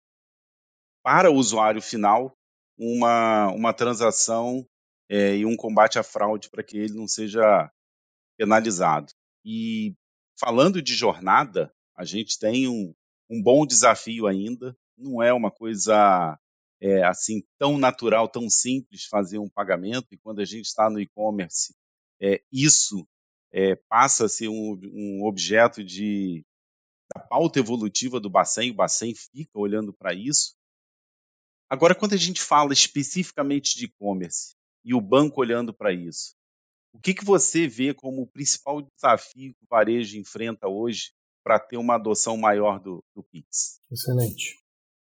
para 1.04 1.32
o 1.32 1.36
usuário 1.36 1.82
final 1.82 2.38
uma, 2.78 3.48
uma 3.50 3.74
transação 3.74 4.64
é, 5.10 5.36
e 5.38 5.46
um 5.46 5.56
combate 5.56 5.98
à 5.98 6.04
fraude 6.04 6.50
para 6.50 6.64
que 6.64 6.78
ele 6.78 6.94
não 6.94 7.08
seja 7.08 7.72
penalizado. 8.38 9.12
E 9.44 9.96
falando 10.40 10.82
de 10.82 10.94
jornada, 10.94 11.74
a 11.96 12.06
gente 12.06 12.38
tem 12.38 12.68
um, 12.68 12.94
um 13.30 13.42
bom 13.42 13.66
desafio 13.66 14.28
ainda. 14.28 14.78
Não 14.96 15.24
é 15.24 15.34
uma 15.34 15.50
coisa 15.50 16.38
é, 16.84 17.02
assim 17.02 17.42
tão 17.58 17.78
natural, 17.78 18.28
tão 18.28 18.50
simples 18.50 19.06
fazer 19.06 19.40
um 19.40 19.50
pagamento. 19.50 20.08
E 20.12 20.18
quando 20.18 20.42
a 20.42 20.46
gente 20.46 20.66
está 20.66 20.90
no 20.90 21.00
e-commerce, 21.00 21.74
é, 22.22 22.44
isso 22.52 23.08
é, 23.54 23.76
passa 23.88 24.26
a 24.26 24.30
ser 24.30 24.50
um, 24.50 24.78
um 24.92 25.26
objeto 25.26 25.82
de 25.82 26.46
da 27.16 27.22
pauta 27.22 27.60
evolutiva 27.60 28.20
do 28.20 28.30
Bacen. 28.30 28.72
O 28.72 28.76
Bacen 28.76 29.14
fica 29.16 29.58
olhando 29.58 29.94
para 29.94 30.14
isso. 30.14 30.56
Agora, 31.70 31.96
quando 31.96 32.14
a 32.14 32.18
gente 32.18 32.42
fala 32.42 32.74
especificamente 32.74 33.78
de 33.78 33.86
e-commerce 33.86 34.56
e 34.84 34.94
o 34.94 35.00
banco 35.02 35.40
olhando 35.40 35.74
para 35.74 35.94
isso, 35.94 36.36
o 36.94 37.00
que, 37.00 37.14
que 37.14 37.24
você 37.24 37.68
vê 37.68 37.94
como 37.94 38.22
o 38.22 38.28
principal 38.28 38.82
desafio 38.82 39.54
que 39.54 39.64
o 39.64 39.68
varejo 39.70 40.18
enfrenta 40.18 40.68
hoje 40.68 41.12
para 41.44 41.60
ter 41.60 41.78
uma 41.78 41.96
adoção 41.96 42.36
maior 42.36 42.80
do, 42.80 43.04
do 43.16 43.24
Pix? 43.24 43.80
Excelente. 43.92 44.60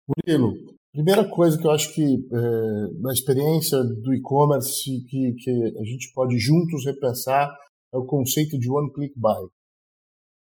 Murilo, 0.07 0.77
primeira 0.97 1.29
coisa 1.29 1.55
que 1.59 1.67
eu 1.67 1.69
acho 1.69 1.93
que 1.93 2.01
é, 2.01 3.01
na 3.01 3.13
experiência 3.13 3.83
do 3.83 4.15
e-commerce 4.15 5.05
que, 5.07 5.33
que 5.33 5.51
a 5.79 5.83
gente 5.83 6.11
pode 6.11 6.39
juntos 6.39 6.85
repensar 6.85 7.55
é 7.93 7.97
o 7.97 8.05
conceito 8.05 8.57
de 8.57 8.67
one 8.67 8.91
click 8.91 9.13
buy. 9.15 9.47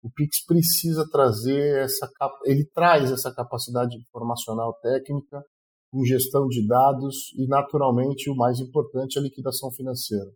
O 0.01 0.09
Pix 0.15 0.45
precisa 0.45 1.05
trazer 1.11 1.83
essa 1.83 2.09
ele 2.45 2.65
traz 2.73 3.11
essa 3.11 3.33
capacidade 3.33 3.97
informacional 3.97 4.73
técnica 4.81 5.43
com 5.91 6.05
gestão 6.05 6.47
de 6.47 6.65
dados 6.65 7.33
e, 7.37 7.45
naturalmente, 7.47 8.29
o 8.29 8.35
mais 8.35 8.59
importante, 8.59 9.19
a 9.19 9.21
liquidação 9.21 9.69
financeira. 9.71 10.31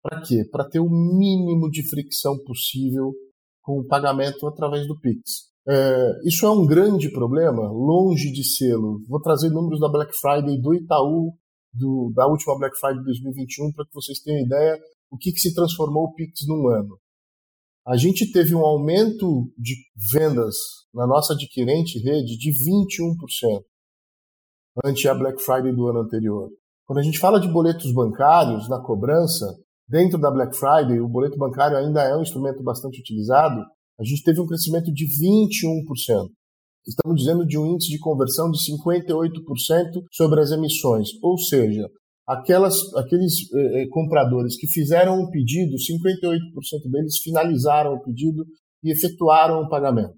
Para 0.00 0.20
quê? 0.22 0.44
Para 0.52 0.68
ter 0.68 0.78
o 0.78 0.88
mínimo 0.88 1.68
de 1.68 1.88
fricção 1.88 2.38
possível 2.44 3.12
com 3.62 3.80
o 3.80 3.86
pagamento 3.86 4.46
através 4.46 4.86
do 4.86 4.98
Pix. 5.00 5.47
É, 5.70 6.20
isso 6.24 6.46
é 6.46 6.50
um 6.50 6.64
grande 6.64 7.12
problema, 7.12 7.70
longe 7.70 8.32
de 8.32 8.42
sê-lo. 8.42 9.02
Vou 9.06 9.20
trazer 9.20 9.50
números 9.50 9.78
da 9.78 9.88
Black 9.88 10.12
Friday 10.18 10.58
do 10.58 10.74
Itaú, 10.74 11.34
do, 11.74 12.10
da 12.14 12.26
última 12.26 12.56
Black 12.58 12.78
Friday 12.78 12.98
de 13.00 13.04
2021, 13.04 13.72
para 13.72 13.84
que 13.84 13.92
vocês 13.92 14.18
tenham 14.20 14.46
ideia 14.46 14.78
o 15.10 15.18
que, 15.18 15.30
que 15.30 15.38
se 15.38 15.54
transformou 15.54 16.04
o 16.04 16.14
Pix 16.14 16.46
num 16.46 16.68
ano. 16.68 16.98
A 17.86 17.96
gente 17.98 18.30
teve 18.32 18.54
um 18.54 18.64
aumento 18.64 19.50
de 19.58 19.74
vendas 20.12 20.56
na 20.94 21.06
nossa 21.06 21.34
adquirente 21.34 21.98
rede 21.98 22.38
de 22.38 22.50
21% 22.50 23.62
ante 24.84 25.06
a 25.06 25.14
Black 25.14 25.42
Friday 25.42 25.74
do 25.74 25.86
ano 25.86 26.00
anterior. 26.00 26.50
Quando 26.86 27.00
a 27.00 27.02
gente 27.02 27.18
fala 27.18 27.38
de 27.38 27.48
boletos 27.48 27.92
bancários 27.92 28.68
na 28.70 28.80
cobrança, 28.80 29.46
dentro 29.86 30.18
da 30.18 30.30
Black 30.30 30.56
Friday, 30.56 31.00
o 31.00 31.08
boleto 31.08 31.36
bancário 31.36 31.76
ainda 31.76 32.02
é 32.02 32.16
um 32.16 32.22
instrumento 32.22 32.62
bastante 32.62 33.00
utilizado, 33.00 33.62
a 33.98 34.04
gente 34.04 34.22
teve 34.22 34.40
um 34.40 34.46
crescimento 34.46 34.92
de 34.92 35.04
21%. 35.06 36.28
Estamos 36.86 37.18
dizendo 37.18 37.46
de 37.46 37.58
um 37.58 37.66
índice 37.66 37.90
de 37.90 37.98
conversão 37.98 38.50
de 38.50 38.58
58% 38.58 40.04
sobre 40.12 40.40
as 40.40 40.50
emissões, 40.50 41.08
ou 41.22 41.36
seja, 41.36 41.86
aquelas, 42.26 42.94
aqueles 42.94 43.34
eh, 43.54 43.82
eh, 43.82 43.86
compradores 43.90 44.56
que 44.56 44.66
fizeram 44.66 45.20
um 45.20 45.30
pedido, 45.30 45.76
58% 45.76 46.90
deles 46.90 47.18
finalizaram 47.18 47.94
o 47.94 48.02
pedido 48.02 48.44
e 48.82 48.92
efetuaram 48.92 49.60
o 49.60 49.68
pagamento. 49.68 50.14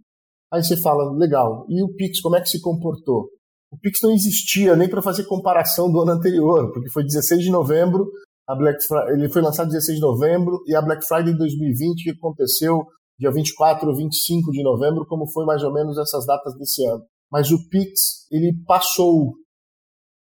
Aí 0.52 0.62
você 0.62 0.76
fala, 0.80 1.12
legal, 1.16 1.64
e 1.68 1.82
o 1.82 1.94
Pix 1.94 2.20
como 2.20 2.36
é 2.36 2.40
que 2.40 2.48
se 2.48 2.60
comportou? 2.60 3.28
o 3.72 3.78
Pix 3.78 4.00
não 4.02 4.10
existia 4.10 4.74
nem 4.74 4.88
para 4.88 5.00
fazer 5.00 5.24
comparação 5.24 5.90
do 5.90 6.00
ano 6.00 6.10
anterior, 6.12 6.72
porque 6.72 6.90
foi 6.90 7.04
16 7.04 7.44
de 7.44 7.50
novembro, 7.50 8.10
a 8.48 8.54
Black 8.56 8.84
Friday, 8.84 9.14
ele 9.14 9.30
foi 9.30 9.42
lançado 9.42 9.68
16 9.68 9.98
de 9.98 10.02
novembro 10.02 10.60
e 10.66 10.74
a 10.74 10.82
Black 10.82 11.06
Friday 11.06 11.36
2020 11.36 12.02
que 12.02 12.10
aconteceu 12.10 12.84
dia 13.20 13.30
24 13.30 13.86
ou 13.86 13.94
25 13.94 14.50
de 14.50 14.62
novembro, 14.62 15.06
como 15.06 15.30
foi 15.30 15.44
mais 15.44 15.62
ou 15.62 15.70
menos 15.70 15.98
essas 15.98 16.24
datas 16.24 16.56
desse 16.56 16.84
ano. 16.86 17.04
Mas 17.30 17.50
o 17.50 17.68
Pix, 17.68 18.26
ele 18.32 18.54
passou 18.66 19.34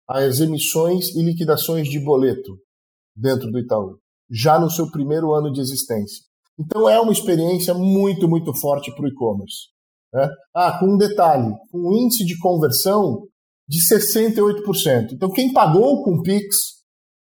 as 0.08 0.40
emissões 0.40 1.14
e 1.14 1.22
liquidações 1.22 1.86
de 1.86 2.00
boleto 2.00 2.58
dentro 3.14 3.50
do 3.50 3.58
Itaú, 3.58 3.98
já 4.30 4.58
no 4.58 4.70
seu 4.70 4.90
primeiro 4.90 5.34
ano 5.34 5.52
de 5.52 5.60
existência. 5.60 6.24
Então 6.58 6.88
é 6.88 6.98
uma 6.98 7.12
experiência 7.12 7.74
muito, 7.74 8.26
muito 8.26 8.54
forte 8.54 8.90
para 8.94 9.04
o 9.04 9.08
e-commerce. 9.08 9.68
Né? 10.12 10.26
Ah, 10.56 10.78
com 10.80 10.94
um 10.94 10.96
detalhe, 10.96 11.54
com 11.70 11.78
um 11.78 11.94
índice 11.94 12.24
de 12.24 12.38
conversão 12.38 13.28
de 13.68 13.80
68%. 13.86 15.12
Então, 15.12 15.30
quem 15.30 15.52
pagou 15.52 16.02
com 16.02 16.22
Pix, 16.22 16.56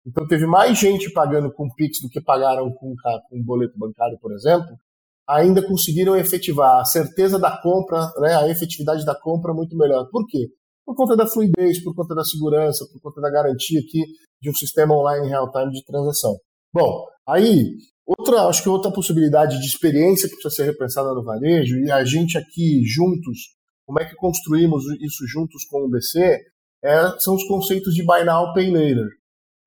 então 0.05 0.27
teve 0.27 0.45
mais 0.45 0.77
gente 0.77 1.11
pagando 1.11 1.51
com 1.51 1.67
Pix 1.75 1.99
do 1.99 2.09
que 2.09 2.21
pagaram 2.21 2.71
com, 2.71 2.93
com 3.27 3.43
boleto 3.43 3.73
bancário, 3.75 4.19
por 4.21 4.31
exemplo, 4.31 4.77
ainda 5.27 5.65
conseguiram 5.65 6.15
efetivar 6.15 6.79
a 6.79 6.85
certeza 6.85 7.37
da 7.37 7.59
compra, 7.61 8.11
né, 8.19 8.35
a 8.35 8.49
efetividade 8.49 9.05
da 9.05 9.15
compra 9.15 9.53
muito 9.53 9.75
melhor. 9.77 10.07
Por 10.09 10.25
quê? 10.27 10.47
Por 10.85 10.95
conta 10.95 11.15
da 11.15 11.27
fluidez, 11.27 11.83
por 11.83 11.93
conta 11.93 12.15
da 12.15 12.23
segurança, 12.23 12.85
por 12.91 13.01
conta 13.01 13.19
da 13.21 13.29
garantia 13.29 13.79
aqui 13.79 14.03
de 14.41 14.49
um 14.49 14.53
sistema 14.53 14.95
online 14.95 15.27
real-time 15.27 15.71
de 15.71 15.83
transação. 15.83 16.37
Bom, 16.73 17.05
aí 17.27 17.75
Outra, 18.07 18.43
acho 18.43 18.63
que 18.63 18.69
outra 18.69 18.89
possibilidade 18.89 19.59
de 19.59 19.67
experiência 19.67 20.29
que 20.29 20.35
precisa 20.35 20.55
ser 20.55 20.71
repensada 20.71 21.13
no 21.13 21.21
varejo, 21.21 21.77
e 21.77 21.91
a 21.91 22.05
gente 22.05 22.37
aqui 22.37 22.81
juntos, 22.85 23.53
como 23.85 23.99
é 23.99 24.05
que 24.05 24.15
construímos 24.15 24.85
isso 25.01 25.27
juntos 25.27 25.65
com 25.65 25.83
o 25.83 25.89
BC, 25.89 26.39
é, 26.81 27.19
são 27.19 27.35
os 27.35 27.45
conceitos 27.45 27.93
de 27.93 28.05
Buy 28.05 28.23
Now, 28.23 28.53
Pay 28.53 28.71
Later. 28.71 29.09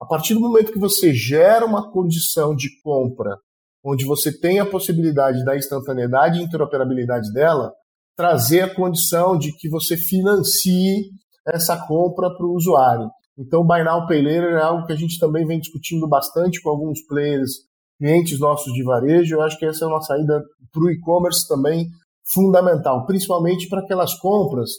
A 0.01 0.07
partir 0.07 0.33
do 0.33 0.41
momento 0.41 0.73
que 0.73 0.79
você 0.79 1.13
gera 1.13 1.67
uma 1.67 1.93
condição 1.93 2.57
de 2.57 2.71
compra, 2.83 3.37
onde 3.85 4.05
você 4.05 4.37
tem 4.39 4.61
a 4.61 4.67
possibilidade 4.67 5.45
da 5.45 5.57
instantaneidade 5.57 6.39
e 6.39 6.43
interoperabilidade 6.43 7.33
dela, 7.33 7.73
trazer 8.17 8.63
a 8.63 8.75
condição 8.75 9.39
de 9.39 9.57
que 9.57 9.69
você 9.69 9.97
financie 9.97 11.11
essa 11.47 11.77
compra 11.87 12.29
para 12.37 12.47
o 12.47 12.55
usuário. 12.55 13.09
Então, 13.39 13.65
Buy 13.65 13.83
Now, 13.83 14.07
Pay 14.07 14.23
Later 14.23 14.59
é 14.59 14.63
algo 14.63 14.87
que 14.87 14.93
a 14.93 14.97
gente 14.97 15.19
também 15.19 15.47
vem 15.47 15.59
discutindo 15.59 16.07
bastante 16.07 16.61
com 16.61 16.69
alguns 16.69 17.01
players 17.07 17.51
clientes 17.99 18.39
nossos 18.39 18.73
de 18.73 18.83
varejo. 18.83 19.37
Eu 19.37 19.43
acho 19.43 19.59
que 19.59 19.65
essa 19.65 19.85
é 19.85 19.89
uma 19.89 20.03
saída 20.03 20.43
para 20.71 20.83
o 20.83 20.91
e-commerce 20.91 21.49
também 21.49 21.87
fundamental, 22.33 23.07
principalmente 23.07 23.69
para 23.69 23.81
aquelas 23.81 24.15
compras 24.19 24.71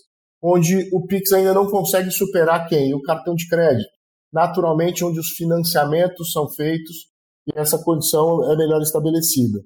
onde 0.41 0.89
o 0.91 1.05
Pix 1.05 1.31
ainda 1.33 1.53
não 1.53 1.67
consegue 1.67 2.09
superar 2.09 2.67
quem? 2.67 2.93
O 2.93 3.01
cartão 3.01 3.35
de 3.35 3.47
crédito. 3.47 3.89
Naturalmente, 4.33 5.03
onde 5.03 5.19
os 5.19 5.29
financiamentos 5.29 6.31
são 6.31 6.49
feitos 6.49 7.10
e 7.47 7.59
essa 7.59 7.81
condição 7.83 8.51
é 8.51 8.55
melhor 8.55 8.81
estabelecida. 8.81 9.59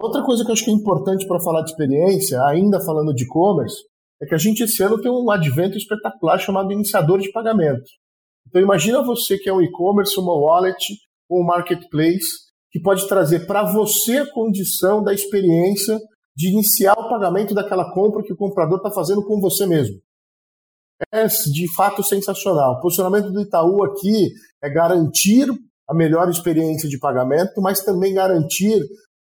Outra 0.00 0.22
coisa 0.22 0.44
que 0.44 0.50
eu 0.50 0.54
acho 0.54 0.64
que 0.64 0.70
é 0.70 0.74
importante 0.74 1.26
para 1.26 1.40
falar 1.40 1.62
de 1.62 1.70
experiência, 1.70 2.42
ainda 2.44 2.80
falando 2.80 3.14
de 3.14 3.24
e-commerce, 3.24 3.76
é 4.22 4.26
que 4.26 4.34
a 4.34 4.38
gente 4.38 4.62
esse 4.62 4.82
ano 4.82 5.00
tem 5.00 5.10
um 5.10 5.30
advento 5.30 5.76
espetacular 5.76 6.38
chamado 6.38 6.72
iniciador 6.72 7.20
de 7.20 7.30
pagamento. 7.30 7.84
Então 8.48 8.62
imagina 8.62 9.02
você 9.02 9.38
que 9.38 9.48
é 9.48 9.52
um 9.52 9.60
e-commerce, 9.60 10.18
uma 10.18 10.34
wallet 10.34 10.94
ou 11.28 11.42
um 11.42 11.44
marketplace 11.44 12.44
que 12.70 12.80
pode 12.80 13.06
trazer 13.08 13.46
para 13.46 13.62
você 13.72 14.18
a 14.18 14.32
condição 14.32 15.02
da 15.02 15.12
experiência 15.12 15.98
de 16.36 16.48
iniciar 16.48 16.94
o 16.94 17.08
pagamento 17.08 17.54
daquela 17.54 17.92
compra 17.92 18.22
que 18.22 18.32
o 18.32 18.36
comprador 18.36 18.78
está 18.78 18.90
fazendo 18.90 19.24
com 19.24 19.40
você 19.40 19.66
mesmo. 19.66 19.96
É 21.12 21.26
de 21.26 21.72
fato 21.74 22.02
sensacional. 22.02 22.74
O 22.74 22.80
posicionamento 22.80 23.30
do 23.30 23.40
Itaú 23.40 23.84
aqui 23.84 24.32
é 24.62 24.68
garantir 24.68 25.46
a 25.88 25.94
melhor 25.94 26.28
experiência 26.28 26.88
de 26.88 26.98
pagamento, 26.98 27.60
mas 27.60 27.82
também 27.82 28.14
garantir 28.14 28.80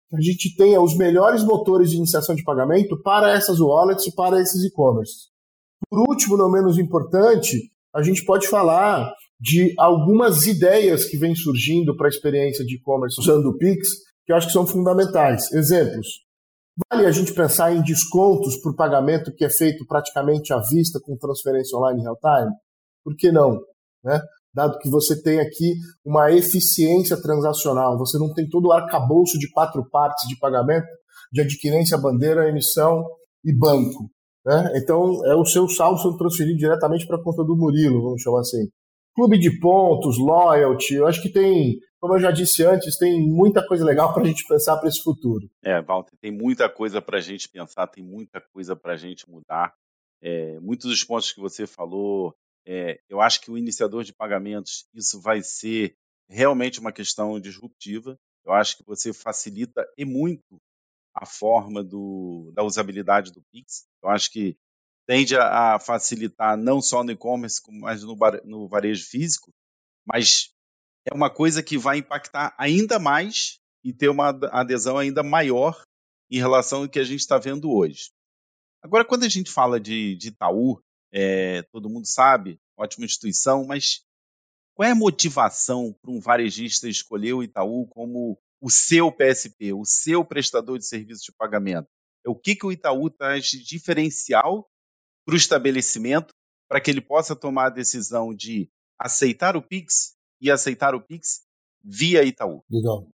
que 0.09 0.17
a 0.17 0.21
gente 0.21 0.57
tenha 0.57 0.81
os 0.81 0.97
melhores 0.97 1.45
motores 1.45 1.91
de 1.91 1.97
iniciação 1.97 2.35
de 2.35 2.45
pagamento 2.45 3.01
para 3.03 3.31
essas 3.31 3.61
wallets 3.61 4.07
e 4.07 4.15
para 4.15 4.41
esses 4.41 4.65
e-commerce. 4.65 5.29
Por 5.89 6.01
último, 6.09 6.37
não 6.37 6.51
menos 6.51 6.79
importante, 6.79 7.71
a 7.95 8.03
gente 8.03 8.25
pode 8.25 8.49
falar 8.49 9.13
de 9.39 9.75
algumas 9.79 10.47
ideias 10.47 11.05
que 11.05 11.19
vêm 11.19 11.35
surgindo 11.35 11.97
para 11.97 12.07
a 12.07 12.09
experiência 12.09 12.65
de 12.65 12.77
e-commerce 12.77 13.21
usando 13.21 13.47
o 13.47 13.59
Pix, 13.59 13.91
que 14.25 14.33
eu 14.33 14.37
acho 14.37 14.47
que 14.47 14.53
são 14.53 14.67
fundamentais. 14.67 15.53
Exemplos. 15.53 16.25
Vale 16.91 17.07
a 17.07 17.11
gente 17.11 17.33
pensar 17.33 17.75
em 17.75 17.83
descontos 17.83 18.57
por 18.61 18.77
pagamento 18.77 19.35
que 19.35 19.45
é 19.45 19.51
feito 19.51 19.87
praticamente 19.87 20.53
à 20.53 20.59
vista 20.59 21.01
com 21.01 21.17
transferência 21.17 21.77
online 21.77 22.03
real 22.03 22.19
time? 22.19 22.53
Por 23.03 23.17
que 23.17 23.33
não? 23.33 23.59
Né? 24.05 24.21
Dado 24.57 24.79
que 24.79 24.89
você 24.89 25.23
tem 25.23 25.39
aqui 25.39 25.75
uma 26.03 26.33
eficiência 26.33 27.21
transacional, 27.21 27.99
você 27.99 28.19
não 28.19 28.33
tem 28.33 28.49
todo 28.49 28.69
o 28.69 28.73
arcabouço 28.73 29.39
de 29.39 29.51
quatro 29.53 29.87
partes 29.91 30.27
de 30.27 30.39
pagamento, 30.39 30.87
de 31.31 31.43
adquirência, 31.43 31.99
bandeira, 31.99 32.49
emissão 32.49 33.05
e 33.45 33.55
banco. 33.55 34.11
Né? 34.47 34.73
Então, 34.77 35.23
é 35.27 35.35
o 35.35 35.45
seu 35.45 35.69
saldo 35.69 36.01
sendo 36.01 36.17
transferido 36.17 36.57
diretamente 36.57 37.07
para 37.07 37.19
a 37.19 37.23
conta 37.23 37.45
do 37.45 37.55
Murilo, 37.55 38.03
vamos 38.03 38.23
chamar 38.23 38.41
assim. 38.41 38.67
Clube 39.15 39.39
de 39.39 39.61
pontos, 39.61 40.17
loyalty, 40.19 40.95
eu 40.95 41.07
acho 41.07 41.21
que 41.21 41.31
tem, 41.31 41.79
como 42.01 42.15
eu 42.15 42.21
já 42.21 42.31
disse 42.31 42.65
antes, 42.65 42.97
tem 42.97 43.21
muita 43.29 43.67
coisa 43.67 43.85
legal 43.85 44.15
para 44.15 44.23
a 44.23 44.27
gente 44.27 44.43
pensar 44.49 44.79
para 44.79 44.89
esse 44.89 45.03
futuro. 45.03 45.47
É, 45.63 45.83
Walter, 45.83 46.17
tem 46.19 46.31
muita 46.31 46.67
coisa 46.69 47.03
para 47.03 47.19
a 47.19 47.21
gente 47.21 47.47
pensar, 47.49 47.87
tem 47.89 48.03
muita 48.03 48.41
coisa 48.53 48.75
para 48.75 48.95
a 48.95 48.97
gente 48.97 49.29
mudar. 49.29 49.75
É, 50.23 50.59
muitos 50.61 50.89
dos 50.89 51.05
pontos 51.05 51.31
que 51.31 51.41
você 51.41 51.67
falou, 51.67 52.35
é, 52.67 53.01
eu 53.09 53.21
acho 53.21 53.41
que 53.41 53.51
o 53.51 53.57
iniciador 53.57 54.03
de 54.03 54.13
pagamentos, 54.13 54.87
isso 54.93 55.21
vai 55.21 55.41
ser 55.43 55.95
realmente 56.29 56.81
uma 56.81 56.93
questão 56.93 57.39
disruptiva. 57.39 58.19
Eu 58.45 58.53
acho 58.53 58.77
que 58.77 58.85
você 58.85 59.13
facilita 59.13 59.87
e 59.97 60.05
muito 60.05 60.61
a 61.15 61.25
forma 61.25 61.83
do, 61.83 62.53
da 62.55 62.63
usabilidade 62.63 63.33
do 63.33 63.43
Pix. 63.53 63.87
Eu 64.03 64.11
acho 64.11 64.31
que 64.31 64.57
tende 65.07 65.37
a, 65.37 65.79
facilitar 65.79 66.57
não 66.57 66.83
só 66.83 67.05
no 67.05 67.13
e-commerce, 67.13 67.63
mas 67.71 68.03
no, 68.03 68.17
no 68.45 68.69
varejo 68.69 69.07
físico, 69.07 69.53
mas 70.05 70.51
é 71.09 71.15
uma 71.15 71.31
coisa 71.31 71.63
que 71.63 71.79
vai 71.79 71.99
impactar 71.99 72.55
ainda 72.59 72.99
mais 72.99 73.61
e 73.85 73.93
ter 73.93 74.09
uma 74.09 74.31
adesão 74.51 74.99
ainda 74.99 75.23
maior 75.23 75.81
em 76.29 76.39
relação 76.39 76.83
ao 76.83 76.89
que 76.89 76.99
a 76.99 77.05
gente 77.05 77.21
está 77.21 77.39
vendo 77.39 77.71
hoje. 77.71 78.11
Agora, 78.83 79.05
quando 79.05 79.25
a 79.25 79.29
gente 79.29 79.51
fala 79.51 79.79
de, 79.79 80.17
de 80.17 80.29
Itaú, 80.29 80.81
é, 81.19 81.63
todo 81.73 81.89
mundo 81.89 82.07
sabe, 82.07 82.61
ótima 82.77 83.07
instituição, 83.07 83.65
mas 83.65 84.03
qual 84.75 84.87
é 84.87 84.93
a 84.93 84.95
motivação 84.95 85.97
para 86.03 86.11
um 86.11 86.21
varejista 86.21 86.87
escolher 86.87 87.33
o 87.33 87.43
Itaú 87.43 87.87
como 87.87 88.39
o 88.61 88.69
seu 88.69 89.11
PSP, 89.11 89.73
o 89.73 89.87
seu 89.87 90.23
prestador 90.23 90.79
de 90.79 90.85
serviço 90.85 91.25
de 91.25 91.33
pagamento? 91.33 91.89
É 92.25 92.29
o 92.29 92.35
que, 92.35 92.55
que 92.55 92.67
o 92.67 92.73
Itaú 92.73 93.09
traz 93.09 93.47
de 93.47 93.65
diferencial 93.65 94.69
para 95.25 95.33
o 95.33 95.39
estabelecimento 95.39 96.35
para 96.69 96.83
que 96.83 96.91
ele 96.91 97.01
possa 97.01 97.35
tomar 97.35 97.69
a 97.69 97.71
decisão 97.71 98.35
de 98.35 98.69
aceitar 98.99 99.57
o 99.57 99.63
Pix 99.63 100.15
e 100.39 100.51
aceitar 100.51 100.95
o 100.95 101.01
Pix 101.01 101.41
via 101.83 102.23
Itaú? 102.25 102.63
Legal. 102.71 103.09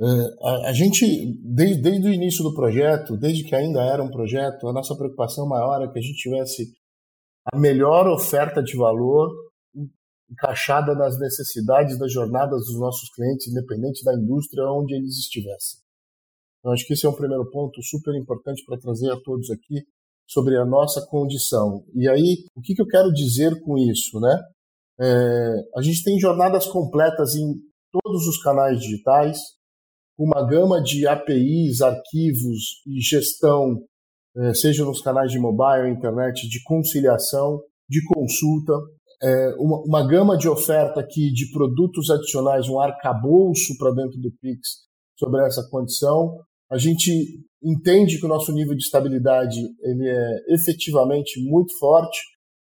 É, 0.00 0.04
a, 0.42 0.70
a, 0.70 0.72
gente, 0.72 1.04
desde, 1.42 1.82
desde 1.82 2.08
o 2.08 2.12
início 2.12 2.42
do 2.42 2.54
projeto, 2.54 3.14
desde 3.14 3.44
que 3.44 3.54
ainda 3.54 3.82
era 3.82 4.02
um 4.02 4.10
projeto, 4.10 4.66
a 4.66 4.72
nossa 4.72 4.96
preocupação 4.96 5.46
maior 5.46 5.82
é 5.82 5.92
que 5.92 5.98
a 5.98 6.02
gente 6.02 6.16
tivesse 6.16 6.72
a 7.52 7.58
melhor 7.58 8.06
oferta 8.08 8.62
de 8.62 8.76
valor 8.76 9.30
encaixada 10.30 10.94
nas 10.94 11.18
necessidades 11.18 11.98
das 11.98 12.12
jornadas 12.12 12.64
dos 12.66 12.78
nossos 12.78 13.10
clientes, 13.14 13.46
independente 13.46 14.04
da 14.04 14.14
indústria 14.14 14.64
onde 14.70 14.94
eles 14.94 15.18
estivessem. 15.18 15.80
Então, 16.58 16.72
acho 16.72 16.86
que 16.86 16.94
esse 16.94 17.04
é 17.04 17.08
um 17.08 17.14
primeiro 17.14 17.48
ponto 17.50 17.82
super 17.82 18.14
importante 18.14 18.64
para 18.64 18.78
trazer 18.78 19.10
a 19.10 19.20
todos 19.20 19.50
aqui 19.50 19.84
sobre 20.26 20.56
a 20.56 20.64
nossa 20.64 21.04
condição. 21.06 21.84
E 21.94 22.08
aí, 22.08 22.46
o 22.56 22.62
que, 22.62 22.74
que 22.74 22.80
eu 22.80 22.86
quero 22.86 23.12
dizer 23.12 23.60
com 23.60 23.76
isso, 23.76 24.18
né? 24.18 24.42
É, 24.98 25.54
a 25.76 25.82
gente 25.82 26.02
tem 26.02 26.18
jornadas 26.18 26.66
completas 26.66 27.34
em 27.34 27.54
todos 27.92 28.26
os 28.26 28.42
canais 28.42 28.80
digitais, 28.80 29.38
uma 30.18 30.46
gama 30.48 30.80
de 30.80 31.06
APIs, 31.06 31.82
arquivos 31.82 32.82
e 32.86 33.00
gestão, 33.00 33.84
seja 34.54 34.84
nos 34.84 35.00
canais 35.00 35.30
de 35.30 35.38
mobile, 35.38 35.90
internet, 35.90 36.48
de 36.48 36.62
conciliação, 36.64 37.60
de 37.88 38.02
consulta, 38.04 38.72
é, 39.22 39.54
uma, 39.58 39.80
uma, 39.82 40.06
gama 40.06 40.36
de 40.36 40.48
oferta 40.48 41.00
aqui 41.00 41.30
de 41.32 41.50
produtos 41.52 42.10
adicionais, 42.10 42.68
um 42.68 42.80
arcabouço 42.80 43.76
para 43.78 43.92
dentro 43.92 44.20
do 44.20 44.30
Pix 44.40 44.84
sobre 45.18 45.44
essa 45.46 45.66
condição. 45.70 46.36
A 46.70 46.76
gente 46.76 47.40
entende 47.62 48.18
que 48.18 48.26
o 48.26 48.28
nosso 48.28 48.52
nível 48.52 48.74
de 48.74 48.82
estabilidade 48.82 49.60
ele 49.82 50.08
é 50.08 50.54
efetivamente 50.54 51.40
muito 51.42 51.78
forte, 51.78 52.18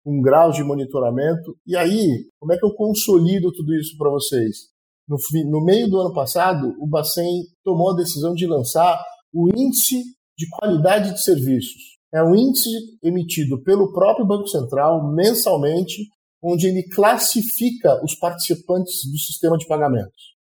um 0.05 0.21
grau 0.21 0.51
de 0.51 0.63
monitoramento. 0.63 1.57
E 1.65 1.75
aí, 1.75 2.29
como 2.39 2.53
é 2.53 2.57
que 2.57 2.65
eu 2.65 2.73
consolido 2.75 3.51
tudo 3.51 3.73
isso 3.75 3.97
para 3.97 4.09
vocês? 4.09 4.69
No, 5.07 5.17
no, 5.49 5.63
meio 5.63 5.89
do 5.89 5.99
ano 5.99 6.13
passado, 6.13 6.73
o 6.79 6.87
Bacen 6.87 7.43
tomou 7.63 7.91
a 7.91 7.95
decisão 7.95 8.33
de 8.33 8.47
lançar 8.47 9.03
o 9.33 9.49
índice 9.49 10.01
de 10.37 10.47
qualidade 10.49 11.13
de 11.13 11.21
serviços. 11.21 11.95
É 12.13 12.23
um 12.23 12.35
índice 12.35 12.69
emitido 13.03 13.61
pelo 13.63 13.91
próprio 13.91 14.25
Banco 14.25 14.47
Central 14.47 15.11
mensalmente 15.13 16.07
onde 16.41 16.67
ele 16.67 16.83
classifica 16.83 18.03
os 18.03 18.15
participantes 18.15 19.01
do 19.11 19.17
sistema 19.17 19.57
de 19.57 19.67
pagamentos. 19.67 20.35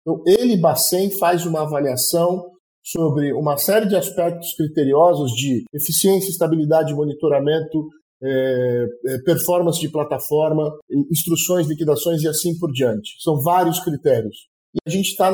Então, 0.00 0.22
ele, 0.26 0.56
Bacen, 0.56 1.10
faz 1.18 1.46
uma 1.46 1.62
avaliação 1.62 2.50
sobre 2.84 3.32
uma 3.32 3.56
série 3.56 3.86
de 3.86 3.96
aspectos 3.96 4.54
criteriosos 4.54 5.32
de 5.32 5.64
eficiência, 5.72 6.30
estabilidade, 6.30 6.94
monitoramento, 6.94 7.88
é, 8.22 8.86
é, 9.06 9.18
performance 9.18 9.80
de 9.80 9.88
plataforma, 9.88 10.70
instruções, 11.10 11.66
liquidações 11.66 12.22
e 12.22 12.28
assim 12.28 12.58
por 12.58 12.72
diante. 12.72 13.16
São 13.20 13.40
vários 13.42 13.80
critérios. 13.80 14.36
E 14.74 14.78
a 14.86 14.90
gente 14.90 15.10
está 15.10 15.30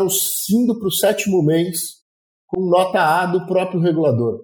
indo 0.51 0.79
para 0.79 0.89
o 0.89 0.93
sétimo 0.93 1.43
mês 1.43 2.02
com 2.53 2.69
nota 2.69 3.01
A 3.01 3.27
do 3.27 3.47
próprio 3.47 3.81
regulador. 3.81 4.43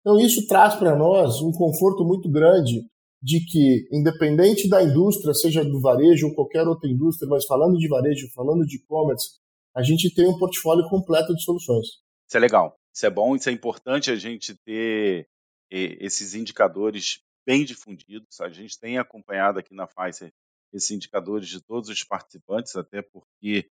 Então, 0.00 0.18
isso 0.18 0.46
traz 0.46 0.74
para 0.74 0.96
nós 0.96 1.40
um 1.42 1.52
conforto 1.52 2.04
muito 2.04 2.30
grande 2.30 2.84
de 3.22 3.44
que, 3.44 3.86
independente 3.92 4.68
da 4.68 4.82
indústria, 4.82 5.32
seja 5.32 5.64
do 5.64 5.80
varejo 5.80 6.28
ou 6.28 6.34
qualquer 6.34 6.66
outra 6.66 6.90
indústria, 6.90 7.28
mas 7.28 7.44
falando 7.44 7.78
de 7.78 7.86
varejo, 7.88 8.32
falando 8.34 8.66
de 8.66 8.76
e-commerce, 8.76 9.38
a 9.76 9.82
gente 9.82 10.12
tem 10.12 10.26
um 10.26 10.36
portfólio 10.38 10.88
completo 10.88 11.34
de 11.34 11.44
soluções. 11.44 11.86
Isso 12.26 12.36
é 12.36 12.40
legal, 12.40 12.76
isso 12.92 13.06
é 13.06 13.10
bom, 13.10 13.36
isso 13.36 13.48
é 13.48 13.52
importante 13.52 14.10
a 14.10 14.16
gente 14.16 14.56
ter 14.64 15.28
esses 15.70 16.34
indicadores 16.34 17.20
bem 17.46 17.64
difundidos. 17.64 18.40
A 18.40 18.48
gente 18.48 18.78
tem 18.78 18.98
acompanhado 18.98 19.58
aqui 19.58 19.74
na 19.74 19.86
Pfizer 19.86 20.32
esses 20.72 20.90
indicadores 20.90 21.48
de 21.48 21.60
todos 21.60 21.88
os 21.90 22.02
participantes, 22.02 22.74
até 22.74 23.02
porque, 23.02 23.68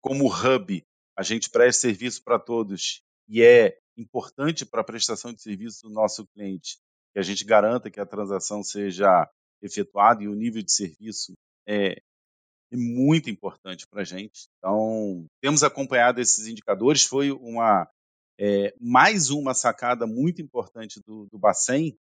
como 0.00 0.28
hub, 0.28 0.82
a 1.16 1.22
gente 1.22 1.50
presta 1.50 1.82
serviço 1.82 2.22
para 2.24 2.38
todos 2.38 3.02
e 3.28 3.42
é 3.42 3.76
importante 3.96 4.66
para 4.66 4.80
a 4.80 4.84
prestação 4.84 5.32
de 5.32 5.40
serviço 5.40 5.82
do 5.82 5.90
nosso 5.90 6.26
cliente 6.28 6.78
que 7.12 7.18
a 7.18 7.22
gente 7.22 7.44
garanta 7.44 7.90
que 7.90 8.00
a 8.00 8.06
transação 8.06 8.62
seja 8.62 9.28
efetuada 9.62 10.22
e 10.22 10.28
o 10.28 10.34
nível 10.34 10.62
de 10.62 10.72
serviço 10.72 11.32
é, 11.66 11.92
é 11.92 12.76
muito 12.76 13.30
importante 13.30 13.86
para 13.86 14.02
a 14.02 14.04
gente. 14.04 14.48
Então, 14.58 15.24
temos 15.40 15.62
acompanhado 15.62 16.20
esses 16.20 16.48
indicadores. 16.48 17.04
Foi 17.04 17.30
uma 17.30 17.88
é, 18.38 18.74
mais 18.80 19.30
uma 19.30 19.54
sacada 19.54 20.06
muito 20.06 20.42
importante 20.42 21.00
do, 21.06 21.26
do 21.30 21.38
Bacen 21.38 21.96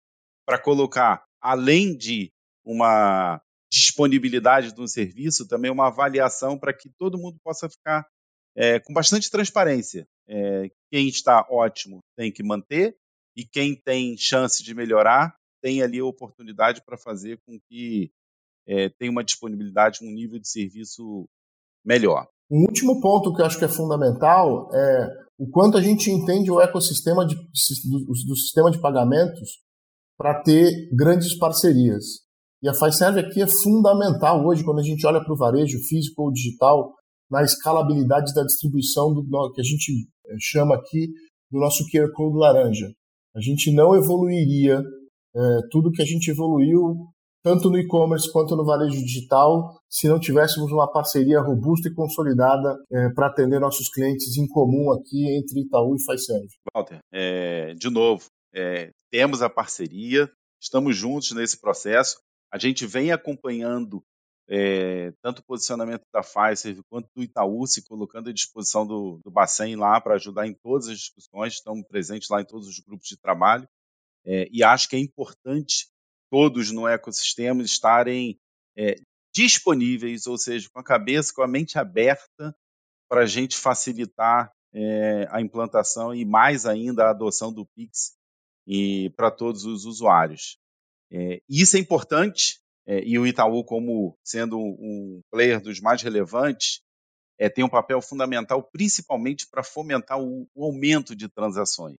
para 0.45 0.59
colocar, 0.59 1.23
além 1.39 1.95
de 1.95 2.31
uma 2.65 3.39
disponibilidade 3.71 4.73
do 4.73 4.87
serviço, 4.87 5.47
também 5.47 5.71
uma 5.71 5.87
avaliação 5.87 6.57
para 6.57 6.73
que 6.73 6.89
todo 6.97 7.17
mundo 7.17 7.37
possa 7.43 7.69
ficar 7.69 8.07
é, 8.55 8.79
com 8.79 8.93
bastante 8.93 9.29
transparência. 9.29 10.07
É, 10.27 10.69
quem 10.91 11.07
está 11.07 11.45
ótimo 11.49 11.99
tem 12.15 12.31
que 12.31 12.43
manter, 12.43 12.95
e 13.35 13.43
quem 13.43 13.75
tem 13.75 14.15
chance 14.17 14.63
de 14.63 14.73
melhorar 14.73 15.35
tem 15.61 15.81
ali 15.81 15.99
a 15.99 16.05
oportunidade 16.05 16.81
para 16.85 16.97
fazer 16.97 17.39
com 17.45 17.57
que 17.69 18.11
é, 18.67 18.89
tenha 18.89 19.11
uma 19.11 19.23
disponibilidade, 19.23 20.03
um 20.03 20.11
nível 20.11 20.39
de 20.39 20.47
serviço 20.47 21.25
melhor. 21.85 22.27
Um 22.51 22.61
último 22.61 23.01
ponto 23.01 23.33
que 23.33 23.41
eu 23.41 23.45
acho 23.45 23.57
que 23.57 23.65
é 23.65 23.69
fundamental 23.69 24.69
é 24.73 25.09
o 25.37 25.49
quanto 25.49 25.77
a 25.77 25.81
gente 25.81 26.11
entende 26.11 26.51
o 26.51 26.61
ecossistema 26.61 27.25
de, 27.25 27.35
do, 27.35 28.05
do 28.05 28.35
sistema 28.35 28.69
de 28.69 28.79
pagamentos 28.79 29.61
para 30.17 30.41
ter 30.43 30.89
grandes 30.93 31.37
parcerias. 31.37 32.03
E 32.61 32.69
a 32.69 32.73
FiServe 32.73 33.19
aqui 33.19 33.41
é 33.41 33.47
fundamental 33.47 34.45
hoje, 34.45 34.63
quando 34.63 34.79
a 34.79 34.83
gente 34.83 35.05
olha 35.05 35.21
para 35.21 35.33
o 35.33 35.37
varejo 35.37 35.79
físico 35.87 36.23
ou 36.23 36.31
digital, 36.31 36.93
na 37.33 37.41
escalabilidade 37.41 38.31
da 38.31 38.43
distribuição 38.43 39.11
do 39.11 39.23
que 39.53 39.59
a 39.59 39.63
gente 39.63 40.07
é, 40.27 40.35
chama 40.39 40.75
aqui 40.75 41.07
do 41.51 41.59
nosso 41.59 41.83
QR 41.89 42.11
Code 42.13 42.37
laranja. 42.37 42.93
A 43.35 43.41
gente 43.41 43.73
não 43.73 43.95
evoluiria 43.95 44.79
é, 45.35 45.39
tudo 45.71 45.91
que 45.91 46.03
a 46.03 46.05
gente 46.05 46.29
evoluiu, 46.29 47.07
tanto 47.43 47.71
no 47.71 47.79
e-commerce 47.79 48.31
quanto 48.31 48.55
no 48.55 48.63
varejo 48.63 49.03
digital, 49.03 49.79
se 49.89 50.07
não 50.07 50.19
tivéssemos 50.19 50.71
uma 50.71 50.87
parceria 50.91 51.41
robusta 51.41 51.89
e 51.89 51.93
consolidada 51.95 52.77
é, 52.91 53.09
para 53.15 53.27
atender 53.27 53.59
nossos 53.59 53.89
clientes 53.89 54.37
em 54.37 54.47
comum 54.47 54.91
aqui 54.91 55.35
entre 55.35 55.61
Itaú 55.61 55.95
e 55.95 56.03
Fiserv. 56.03 56.47
Walter, 56.71 56.99
é, 57.11 57.73
de 57.73 57.89
novo, 57.89 58.25
temos 59.09 59.41
a 59.41 59.49
parceria, 59.49 60.29
estamos 60.61 60.95
juntos 60.95 61.31
nesse 61.31 61.59
processo. 61.59 62.19
A 62.53 62.59
gente 62.59 62.85
vem 62.85 63.11
acompanhando 63.11 64.03
é, 64.49 65.11
tanto 65.21 65.39
o 65.39 65.43
posicionamento 65.43 66.03
da 66.11 66.21
Pfizer 66.21 66.81
quanto 66.89 67.09
do 67.15 67.23
Itaú 67.23 67.65
se 67.65 67.81
colocando 67.81 68.29
à 68.29 68.33
disposição 68.33 68.85
do, 68.85 69.19
do 69.23 69.31
Bacen 69.31 69.75
lá 69.75 69.99
para 70.01 70.15
ajudar 70.15 70.47
em 70.47 70.53
todas 70.53 70.89
as 70.89 70.99
discussões, 70.99 71.53
estamos 71.53 71.85
presentes 71.87 72.29
lá 72.29 72.41
em 72.41 72.45
todos 72.45 72.67
os 72.67 72.79
grupos 72.79 73.07
de 73.07 73.17
trabalho, 73.17 73.67
é, 74.25 74.47
e 74.51 74.63
acho 74.63 74.89
que 74.89 74.95
é 74.95 74.99
importante 74.99 75.87
todos 76.29 76.71
no 76.71 76.87
ecossistema 76.87 77.61
estarem 77.61 78.39
é, 78.77 78.95
disponíveis, 79.33 80.27
ou 80.27 80.37
seja, 80.37 80.69
com 80.69 80.79
a 80.79 80.83
cabeça, 80.83 81.33
com 81.33 81.41
a 81.41 81.47
mente 81.47 81.77
aberta 81.77 82.55
para 83.09 83.21
a 83.21 83.25
gente 83.25 83.57
facilitar 83.57 84.51
a 85.29 85.39
implantação 85.39 86.15
e 86.15 86.25
mais 86.25 86.65
ainda 86.65 87.05
a 87.05 87.11
adoção 87.11 87.53
do 87.53 87.63
Pix 87.63 88.15
e 88.65 89.11
para 89.11 89.29
todos 89.29 89.65
os 89.65 89.85
usuários. 89.85 90.57
É, 91.11 91.41
isso 91.47 91.77
é 91.77 91.79
importante 91.79 92.59
é, 92.85 93.03
e 93.03 93.17
o 93.17 93.25
Itaú, 93.25 93.63
como 93.63 94.17
sendo 94.23 94.59
um 94.59 95.21
player 95.31 95.61
dos 95.61 95.79
mais 95.79 96.01
relevantes, 96.01 96.81
é, 97.39 97.49
tem 97.49 97.63
um 97.63 97.69
papel 97.69 98.01
fundamental, 98.01 98.63
principalmente 98.63 99.47
para 99.49 99.63
fomentar 99.63 100.19
o, 100.19 100.47
o, 100.53 100.65
aumento 100.65 101.15
de 101.15 101.27
transações. 101.29 101.97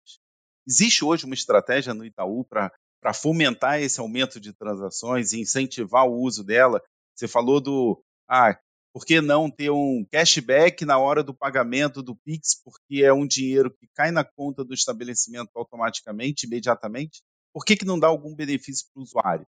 Existe 0.67 1.05
hoje 1.05 1.25
uma 1.25 1.35
estratégia 1.35 1.95
no 1.95 2.05
Itaú 2.05 2.45
para 2.45 3.13
fomentar 3.15 3.81
esse 3.81 4.01
aumento 4.01 4.39
de 4.41 4.53
transações 4.53 5.33
e 5.33 5.41
incentivar 5.41 6.07
o 6.07 6.21
uso 6.21 6.45
dela. 6.45 6.83
Você 7.15 7.29
falou 7.29 7.61
do, 7.61 8.03
ah, 8.29 8.59
por 8.93 9.05
que 9.05 9.21
não 9.21 9.51
ter 9.51 9.71
um 9.71 10.07
cashback 10.11 10.85
na 10.85 10.99
hora 10.99 11.23
do 11.23 11.35
pagamento 11.35 12.03
do 12.03 12.15
Pix, 12.15 12.55
porque 12.63 13.03
é 13.03 13.13
um 13.13 13.27
dinheiro 13.27 13.71
que 13.71 13.89
cai 13.95 14.11
na 14.11 14.25
conta 14.25 14.65
do 14.65 14.73
estabelecimento 14.73 15.51
automaticamente, 15.55 16.47
imediatamente? 16.47 17.23
Por 17.53 17.65
que, 17.65 17.77
que 17.77 17.85
não 17.85 17.99
dá 17.99 18.07
algum 18.07 18.35
benefício 18.35 18.87
para 18.93 19.01
o 19.01 19.03
usuário? 19.03 19.47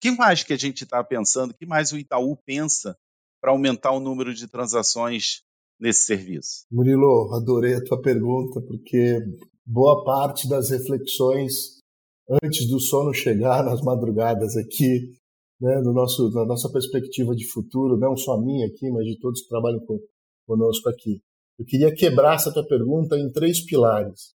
Que 0.00 0.10
mais 0.10 0.42
que 0.42 0.52
a 0.52 0.56
gente 0.56 0.84
está 0.84 1.04
pensando? 1.04 1.52
Que 1.52 1.66
mais 1.66 1.92
o 1.92 1.98
Itaú 1.98 2.36
pensa 2.46 2.96
para 3.40 3.50
aumentar 3.50 3.92
o 3.92 4.00
número 4.00 4.32
de 4.34 4.48
transações 4.48 5.42
nesse 5.78 6.04
serviço? 6.04 6.64
Murilo, 6.70 7.34
adorei 7.34 7.74
a 7.74 7.84
tua 7.84 8.00
pergunta, 8.00 8.60
porque 8.62 9.18
boa 9.64 10.02
parte 10.04 10.48
das 10.48 10.70
reflexões 10.70 11.80
antes 12.42 12.68
do 12.68 12.80
sono 12.80 13.12
chegar 13.12 13.64
nas 13.64 13.82
madrugadas 13.82 14.56
aqui 14.56 15.12
né, 15.60 15.80
do 15.82 15.92
nosso, 15.92 16.30
da 16.30 16.46
nossa 16.46 16.70
perspectiva 16.70 17.34
de 17.36 17.46
futuro, 17.46 17.98
não 17.98 18.16
só 18.16 18.40
minha 18.40 18.66
aqui, 18.66 18.90
mas 18.90 19.04
de 19.04 19.18
todos 19.18 19.42
que 19.42 19.48
trabalham 19.48 19.80
com, 19.80 19.98
conosco 20.46 20.88
aqui. 20.88 21.20
Eu 21.58 21.66
queria 21.66 21.94
quebrar 21.94 22.36
essa 22.36 22.52
tua 22.52 22.66
pergunta 22.66 23.18
em 23.18 23.30
três 23.30 23.60
pilares. 23.60 24.32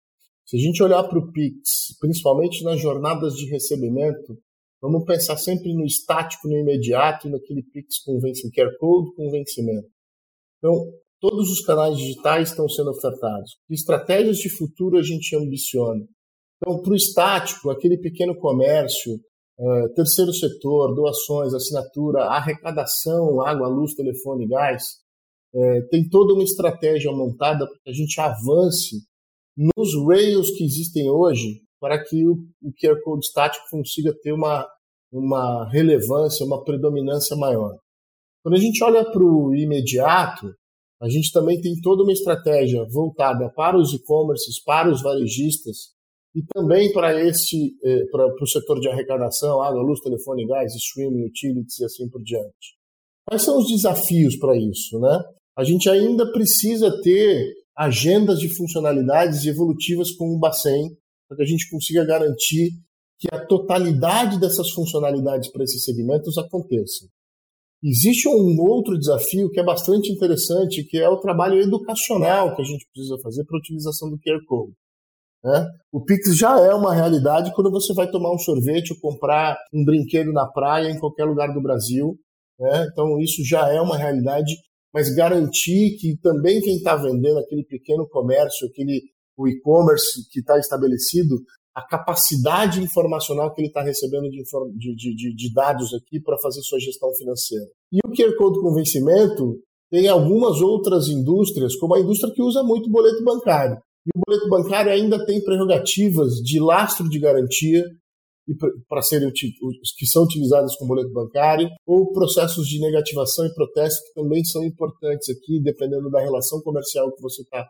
Se 0.45 0.57
a 0.57 0.59
gente 0.59 0.81
olhar 0.81 1.03
para 1.03 1.19
o 1.19 1.31
PIX, 1.31 1.95
principalmente 1.99 2.63
nas 2.63 2.81
jornadas 2.81 3.35
de 3.35 3.45
recebimento, 3.45 4.37
vamos 4.81 5.05
pensar 5.05 5.37
sempre 5.37 5.73
no 5.73 5.85
estático, 5.85 6.47
no 6.47 6.57
imediato 6.57 7.27
e 7.27 7.31
naquele 7.31 7.63
PIX 7.63 7.99
com 8.03 8.19
vencimento, 8.19 8.55
QR 8.55 8.77
Code 8.79 9.15
com 9.15 9.29
vencimento. 9.29 9.87
Então, 10.57 10.91
todos 11.19 11.51
os 11.51 11.61
canais 11.61 11.97
digitais 11.97 12.49
estão 12.49 12.67
sendo 12.67 12.89
ofertados. 12.89 13.57
Estratégias 13.69 14.37
de 14.37 14.49
futuro 14.49 14.97
a 14.97 15.03
gente 15.03 15.35
ambiciona? 15.35 16.03
Então, 16.57 16.81
para 16.81 16.93
o 16.93 16.95
estático, 16.95 17.69
aquele 17.69 17.97
pequeno 17.97 18.35
comércio, 18.35 19.19
é, 19.59 19.87
terceiro 19.95 20.33
setor, 20.33 20.95
doações, 20.95 21.53
assinatura, 21.53 22.25
arrecadação, 22.25 23.41
água, 23.41 23.67
luz, 23.67 23.93
telefone, 23.93 24.47
gás, 24.47 24.83
é, 25.53 25.81
tem 25.89 26.07
toda 26.09 26.33
uma 26.33 26.43
estratégia 26.43 27.11
montada 27.11 27.67
para 27.67 27.77
que 27.83 27.89
a 27.89 27.93
gente 27.93 28.19
avance 28.19 29.03
nos 29.57 29.93
rails 30.07 30.49
que 30.51 30.63
existem 30.63 31.09
hoje 31.09 31.61
para 31.81 32.01
que 32.01 32.27
o, 32.27 32.33
o 32.61 32.71
QR 32.71 33.01
Code 33.03 33.25
estático 33.25 33.65
consiga 33.71 34.13
ter 34.21 34.31
uma, 34.31 34.67
uma 35.11 35.67
relevância, 35.69 36.45
uma 36.45 36.63
predominância 36.63 37.35
maior. 37.35 37.75
Quando 38.43 38.55
a 38.55 38.59
gente 38.59 38.83
olha 38.83 39.03
para 39.03 39.23
o 39.23 39.53
imediato, 39.55 40.53
a 41.01 41.09
gente 41.09 41.31
também 41.31 41.59
tem 41.59 41.73
toda 41.81 42.03
uma 42.03 42.13
estratégia 42.13 42.85
voltada 42.87 43.51
para 43.55 43.77
os 43.77 43.91
e-commerces, 43.93 44.63
para 44.63 44.91
os 44.91 45.01
varejistas, 45.01 45.89
e 46.35 46.43
também 46.53 46.93
para 46.93 47.19
este 47.19 47.75
eh, 47.83 48.05
para, 48.11 48.31
para 48.31 48.43
o 48.43 48.47
setor 48.47 48.79
de 48.79 48.87
arrecadação, 48.87 49.61
água, 49.61 49.81
luz, 49.81 49.99
telefone, 49.99 50.47
gás, 50.47 50.73
streaming, 50.75 51.25
utilities 51.25 51.79
e 51.79 51.85
assim 51.85 52.07
por 52.07 52.23
diante. 52.23 52.77
Quais 53.27 53.41
são 53.41 53.57
os 53.57 53.67
desafios 53.67 54.37
para 54.37 54.55
isso, 54.55 54.99
né? 54.99 55.19
A 55.57 55.63
gente 55.63 55.89
ainda 55.89 56.31
precisa 56.31 57.01
ter 57.01 57.53
agendas 57.75 58.39
de 58.39 58.55
funcionalidades 58.55 59.45
evolutivas 59.45 60.11
com 60.11 60.33
o 60.33 60.39
Bacen 60.39 60.95
para 61.31 61.37
que 61.37 61.43
a 61.43 61.47
gente 61.47 61.69
consiga 61.69 62.03
garantir 62.03 62.71
que 63.17 63.33
a 63.33 63.45
totalidade 63.45 64.37
dessas 64.37 64.69
funcionalidades 64.71 65.49
para 65.49 65.63
esses 65.63 65.81
segmentos 65.81 66.37
aconteça. 66.37 67.07
Existe 67.81 68.27
um 68.27 68.59
outro 68.59 68.99
desafio 68.99 69.49
que 69.49 69.57
é 69.57 69.63
bastante 69.63 70.11
interessante, 70.11 70.83
que 70.83 70.97
é 70.97 71.07
o 71.07 71.21
trabalho 71.21 71.61
educacional 71.61 72.53
que 72.53 72.61
a 72.61 72.65
gente 72.65 72.85
precisa 72.93 73.17
fazer 73.23 73.45
para 73.45 73.55
a 73.55 73.59
utilização 73.59 74.09
do 74.09 74.19
QR 74.19 74.43
Code. 74.45 74.73
Né? 75.41 75.67
O 75.89 76.03
Pix 76.03 76.35
já 76.35 76.59
é 76.59 76.73
uma 76.75 76.93
realidade 76.93 77.53
quando 77.55 77.71
você 77.71 77.93
vai 77.93 78.11
tomar 78.11 78.33
um 78.33 78.37
sorvete 78.37 78.91
ou 78.91 78.99
comprar 78.99 79.57
um 79.73 79.85
brinquedo 79.85 80.33
na 80.33 80.45
praia 80.45 80.89
em 80.89 80.99
qualquer 80.99 81.23
lugar 81.23 81.53
do 81.53 81.61
Brasil. 81.61 82.19
Né? 82.59 82.87
Então, 82.91 83.17
isso 83.21 83.41
já 83.45 83.69
é 83.69 83.79
uma 83.79 83.97
realidade, 83.97 84.53
mas 84.93 85.15
garantir 85.15 85.95
que 85.97 86.17
também 86.17 86.59
quem 86.59 86.75
está 86.75 86.97
vendendo 86.97 87.39
aquele 87.39 87.63
pequeno 87.63 88.05
comércio, 88.09 88.67
aquele 88.67 89.01
o 89.41 89.47
e-commerce 89.47 90.27
que 90.29 90.39
está 90.39 90.57
estabelecido, 90.59 91.41
a 91.75 91.81
capacidade 91.81 92.81
informacional 92.81 93.53
que 93.53 93.61
ele 93.61 93.69
está 93.69 93.81
recebendo 93.81 94.29
de, 94.29 94.43
de, 94.95 95.15
de, 95.15 95.35
de, 95.35 95.53
dados 95.53 95.93
aqui 95.93 96.19
para 96.19 96.37
fazer 96.39 96.61
sua 96.61 96.79
gestão 96.79 97.13
financeira. 97.13 97.65
E 97.91 97.99
o 98.05 98.11
QR 98.11 98.35
Code 98.37 98.59
com 98.59 98.73
vencimento 98.73 99.59
tem 99.89 100.07
algumas 100.07 100.61
outras 100.61 101.07
indústrias, 101.07 101.75
como 101.75 101.95
a 101.95 101.99
indústria 101.99 102.33
que 102.33 102.41
usa 102.41 102.63
muito 102.63 102.89
boleto 102.89 103.23
bancário. 103.23 103.77
E 104.05 104.09
o 104.15 104.21
boleto 104.25 104.49
bancário 104.49 104.91
ainda 104.91 105.25
tem 105.25 105.43
prerrogativas 105.43 106.35
de 106.35 106.59
lastro 106.59 107.09
de 107.09 107.19
garantia 107.19 107.83
para 108.89 109.01
serem 109.01 109.31
que 109.31 110.05
são 110.07 110.23
utilizadas 110.23 110.75
com 110.75 110.87
boleto 110.87 111.11
bancário 111.13 111.69
ou 111.85 112.11
processos 112.11 112.67
de 112.67 112.79
negativação 112.79 113.45
e 113.45 113.53
protesto 113.53 114.01
que 114.03 114.21
também 114.21 114.43
são 114.43 114.63
importantes 114.63 115.29
aqui, 115.29 115.61
dependendo 115.61 116.09
da 116.09 116.19
relação 116.19 116.59
comercial 116.61 117.11
que 117.13 117.21
você 117.21 117.43
está 117.43 117.65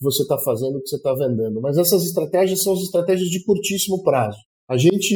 você 0.00 0.22
está 0.22 0.38
fazendo, 0.38 0.80
que 0.80 0.88
você 0.88 0.96
está 0.96 1.12
vendendo. 1.14 1.60
Mas 1.60 1.76
essas 1.76 2.04
estratégias 2.04 2.62
são 2.62 2.72
as 2.72 2.80
estratégias 2.80 3.28
de 3.28 3.44
curtíssimo 3.44 4.02
prazo. 4.02 4.38
A 4.68 4.76
gente 4.76 5.14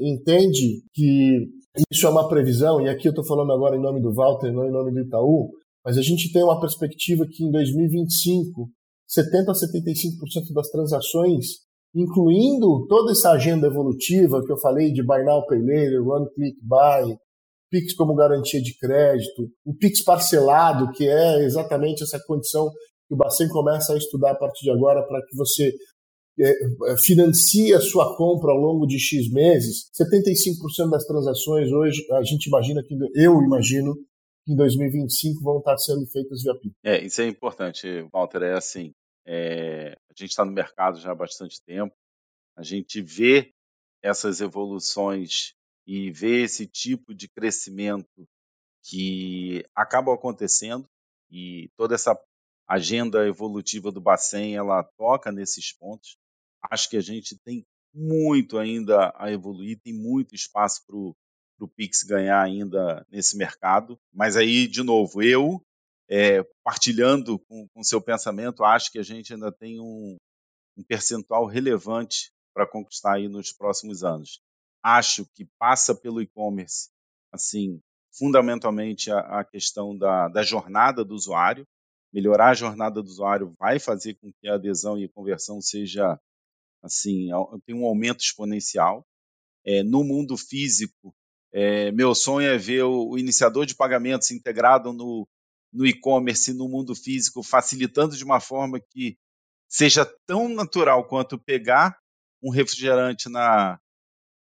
entende 0.00 0.82
que 0.92 1.46
isso 1.92 2.06
é 2.06 2.10
uma 2.10 2.28
previsão, 2.28 2.80
e 2.80 2.88
aqui 2.88 3.06
eu 3.06 3.10
estou 3.10 3.24
falando 3.24 3.52
agora 3.52 3.76
em 3.76 3.80
nome 3.80 4.00
do 4.00 4.12
Walter, 4.12 4.50
não 4.50 4.66
em 4.66 4.72
nome 4.72 4.90
do 4.90 5.00
Itaú, 5.00 5.50
mas 5.84 5.96
a 5.96 6.02
gente 6.02 6.32
tem 6.32 6.42
uma 6.42 6.60
perspectiva 6.60 7.24
que 7.30 7.44
em 7.44 7.50
2025 7.50 8.68
70 9.06 9.50
a 9.50 9.54
75% 9.54 10.52
das 10.52 10.68
transações, 10.68 11.46
incluindo 11.94 12.86
toda 12.88 13.12
essa 13.12 13.30
agenda 13.30 13.66
evolutiva 13.66 14.44
que 14.44 14.52
eu 14.52 14.58
falei 14.58 14.92
de 14.92 15.02
Buy 15.02 15.24
Now, 15.24 15.46
Pay 15.46 15.60
Later, 15.60 16.06
One 16.06 16.26
Click 16.34 16.58
Buy, 16.62 17.16
Pix 17.70 17.94
como 17.94 18.14
garantia 18.14 18.60
de 18.60 18.76
crédito, 18.78 19.48
o 19.64 19.74
Pix 19.74 20.02
parcelado, 20.02 20.90
que 20.92 21.08
é 21.08 21.44
exatamente 21.44 22.02
essa 22.02 22.18
condição 22.26 22.70
que 23.08 23.14
o 23.14 23.16
Bacen 23.16 23.48
começa 23.48 23.94
a 23.94 23.96
estudar 23.96 24.32
a 24.32 24.36
partir 24.36 24.64
de 24.64 24.70
agora 24.70 25.02
para 25.02 25.20
que 25.26 25.34
você 25.34 25.72
é, 26.38 26.50
é, 26.50 26.96
financie 27.04 27.74
a 27.74 27.80
sua 27.80 28.16
compra 28.16 28.52
ao 28.52 28.58
longo 28.58 28.86
de 28.86 28.98
X 28.98 29.30
meses. 29.32 29.90
75% 30.00 30.90
das 30.90 31.06
transações 31.06 31.72
hoje, 31.72 32.06
a 32.12 32.22
gente 32.22 32.46
imagina 32.46 32.82
que, 32.82 32.94
eu 33.14 33.42
imagino, 33.42 33.96
em 34.46 34.54
2025 34.54 35.42
vão 35.42 35.58
estar 35.58 35.76
sendo 35.78 36.06
feitas 36.06 36.42
via 36.42 36.54
PIX. 36.54 36.74
É, 36.84 37.04
isso 37.04 37.20
é 37.20 37.26
importante, 37.26 37.86
Walter. 38.12 38.42
É 38.42 38.52
assim, 38.52 38.92
é, 39.26 39.96
a 40.08 40.14
gente 40.16 40.30
está 40.30 40.44
no 40.44 40.52
mercado 40.52 40.98
já 41.00 41.12
há 41.12 41.14
bastante 41.14 41.60
tempo, 41.64 41.94
a 42.56 42.62
gente 42.62 43.00
vê 43.02 43.52
essas 44.02 44.40
evoluções 44.40 45.54
e 45.86 46.10
vê 46.10 46.42
esse 46.42 46.66
tipo 46.66 47.14
de 47.14 47.28
crescimento 47.28 48.28
que 48.84 49.64
acaba 49.74 50.14
acontecendo 50.14 50.86
e 51.30 51.68
toda 51.76 51.94
essa 51.94 52.18
agenda 52.68 53.26
evolutiva 53.26 53.90
do 53.90 54.00
Bacen 54.00 54.54
ela 54.54 54.84
toca 54.96 55.32
nesses 55.32 55.72
pontos. 55.72 56.18
Acho 56.70 56.90
que 56.90 56.96
a 56.96 57.00
gente 57.00 57.38
tem 57.44 57.64
muito 57.94 58.58
ainda 58.58 59.12
a 59.16 59.32
evoluir, 59.32 59.80
tem 59.82 59.94
muito 59.94 60.34
espaço 60.34 60.82
para 60.86 60.96
o 60.96 61.68
Pix 61.74 62.02
ganhar 62.02 62.42
ainda 62.42 63.04
nesse 63.10 63.36
mercado. 63.36 63.98
Mas 64.12 64.36
aí, 64.36 64.68
de 64.68 64.82
novo, 64.82 65.22
eu, 65.22 65.62
é, 66.08 66.44
partilhando 66.62 67.38
com 67.38 67.66
o 67.74 67.84
seu 67.84 68.00
pensamento, 68.00 68.64
acho 68.64 68.92
que 68.92 68.98
a 68.98 69.02
gente 69.02 69.32
ainda 69.32 69.50
tem 69.50 69.80
um, 69.80 70.16
um 70.76 70.84
percentual 70.84 71.46
relevante 71.46 72.30
para 72.54 72.66
conquistar 72.66 73.14
aí 73.14 73.28
nos 73.28 73.52
próximos 73.52 74.02
anos. 74.04 74.40
Acho 74.82 75.26
que 75.34 75.46
passa 75.58 75.94
pelo 75.94 76.20
e-commerce, 76.20 76.88
assim, 77.32 77.80
fundamentalmente 78.16 79.10
a, 79.10 79.40
a 79.40 79.44
questão 79.44 79.96
da, 79.96 80.28
da 80.28 80.42
jornada 80.42 81.04
do 81.04 81.14
usuário. 81.14 81.66
Melhorar 82.12 82.50
a 82.50 82.54
jornada 82.54 83.02
do 83.02 83.08
usuário 83.08 83.54
vai 83.58 83.78
fazer 83.78 84.14
com 84.14 84.32
que 84.32 84.48
a 84.48 84.54
adesão 84.54 84.98
e 84.98 85.04
a 85.04 85.08
conversão 85.08 85.60
seja, 85.60 86.18
assim, 86.82 87.28
tem 87.66 87.74
um 87.74 87.84
aumento 87.84 88.20
exponencial. 88.20 89.06
É, 89.64 89.82
no 89.82 90.02
mundo 90.02 90.36
físico, 90.36 91.14
é, 91.52 91.90
meu 91.92 92.14
sonho 92.14 92.48
é 92.48 92.56
ver 92.56 92.84
o, 92.84 93.18
iniciador 93.18 93.66
de 93.66 93.74
pagamentos 93.74 94.30
integrado 94.30 94.92
no, 94.92 95.28
no 95.72 95.86
e-commerce, 95.86 96.52
no 96.54 96.68
mundo 96.68 96.94
físico, 96.94 97.42
facilitando 97.42 98.16
de 98.16 98.24
uma 98.24 98.40
forma 98.40 98.80
que 98.80 99.16
seja 99.68 100.06
tão 100.26 100.48
natural 100.48 101.06
quanto 101.06 101.38
pegar 101.38 101.98
um 102.42 102.50
refrigerante 102.50 103.28
na, 103.28 103.78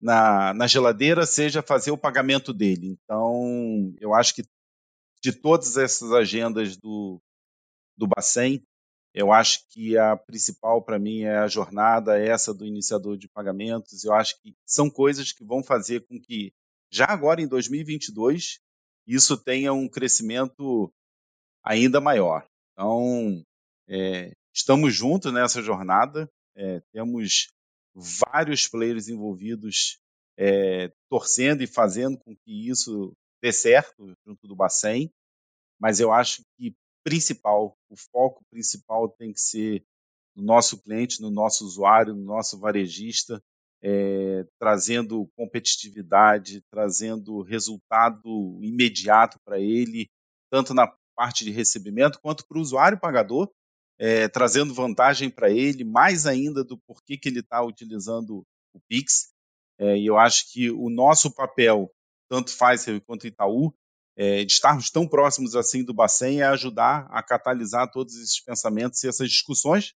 na, 0.02 0.54
na 0.54 0.68
geladeira, 0.68 1.26
seja 1.26 1.62
fazer 1.62 1.92
o 1.92 1.98
pagamento 1.98 2.54
dele. 2.54 2.98
Então, 3.04 3.94
eu 4.00 4.14
acho 4.14 4.36
que 4.36 4.44
de 5.22 5.32
todas 5.32 5.78
essas 5.78 6.12
agendas 6.12 6.78
do, 6.78 7.20
do 7.98 8.08
Bacen, 8.08 8.64
eu 9.14 9.32
acho 9.32 9.66
que 9.70 9.98
a 9.98 10.18
principal 10.18 10.84
para 10.84 11.00
mim 11.00 11.22
é 11.22 11.38
a 11.38 11.48
jornada 11.48 12.20
essa 12.20 12.54
do 12.54 12.66
iniciador 12.66 13.18
de 13.18 13.30
pagamentos. 13.30 14.04
Eu 14.04 14.14
acho 14.14 14.36
que 14.42 14.54
são 14.66 14.90
coisas 14.90 15.32
que 15.32 15.44
vão 15.44 15.64
fazer 15.64 16.06
com 16.06 16.20
que 16.20 16.54
já 16.92 17.06
agora 17.06 17.42
em 17.42 17.48
2022 17.48 18.60
isso 19.08 19.38
tenha 19.38 19.72
um 19.72 19.88
crescimento 19.88 20.92
ainda 21.64 22.02
maior. 22.02 22.46
Então, 22.74 23.42
é, 23.88 24.34
estamos 24.54 24.94
juntos 24.94 25.32
nessa 25.32 25.62
jornada, 25.62 26.30
é, 26.56 26.82
temos 26.92 27.48
vários 27.94 28.68
players 28.68 29.08
envolvidos 29.08 29.98
é, 30.38 30.92
torcendo 31.10 31.64
e 31.64 31.68
fazendo 31.68 32.18
com 32.18 32.36
que 32.36 32.70
isso 32.70 33.14
dê 33.42 33.54
certo 33.54 34.14
junto 34.26 34.48
do 34.48 34.56
Bacen, 34.56 35.10
mas 35.80 36.00
eu 36.00 36.12
acho 36.12 36.44
que 36.58 36.76
principal, 37.04 37.78
o 37.96 38.12
foco 38.12 38.44
principal 38.52 39.10
tem 39.10 39.32
que 39.32 39.40
ser 39.40 39.84
no 40.36 40.44
nosso 40.44 40.82
cliente, 40.82 41.22
no 41.22 41.32
nosso 41.32 41.66
usuário, 41.66 42.14
no 42.14 42.26
nosso 42.26 42.60
varejista, 42.60 43.42
é, 43.82 44.46
trazendo 44.60 45.30
competitividade, 45.36 46.62
trazendo 46.70 47.42
resultado 47.42 48.60
imediato 48.62 49.40
para 49.46 49.60
ele, 49.60 50.10
tanto 50.52 50.74
na 50.74 50.94
parte 51.16 51.46
de 51.46 51.52
recebimento 51.52 52.20
quanto 52.22 52.46
para 52.46 52.58
o 52.58 52.62
usuário 52.62 53.00
pagador, 53.00 53.50
é, 53.98 54.28
trazendo 54.28 54.74
vantagem 54.74 55.30
para 55.30 55.50
ele, 55.50 55.86
mais 55.86 56.26
ainda 56.26 56.64
do 56.64 56.78
porquê 56.78 57.18
que 57.18 57.30
ele 57.30 57.40
está 57.40 57.64
utilizando 57.64 58.44
o 58.74 58.80
Pix. 58.90 59.34
É, 59.80 59.98
e 59.98 60.06
eu 60.06 60.18
acho 60.18 60.52
que 60.52 60.70
o 60.70 60.90
nosso 60.90 61.34
papel, 61.34 61.90
tanto 62.30 62.52
Pfizer 62.52 63.02
quanto 63.06 63.28
Itaú, 63.28 63.74
é, 64.18 64.46
de 64.46 64.52
estarmos 64.52 64.90
tão 64.90 65.08
próximos 65.08 65.56
assim 65.56 65.84
do 65.84 65.94
Bacen, 65.94 66.42
é 66.42 66.46
ajudar 66.46 67.08
a 67.10 67.22
catalisar 67.22 67.92
todos 67.92 68.16
esses 68.16 68.42
pensamentos 68.42 69.04
e 69.04 69.08
essas 69.08 69.30
discussões 69.30 69.94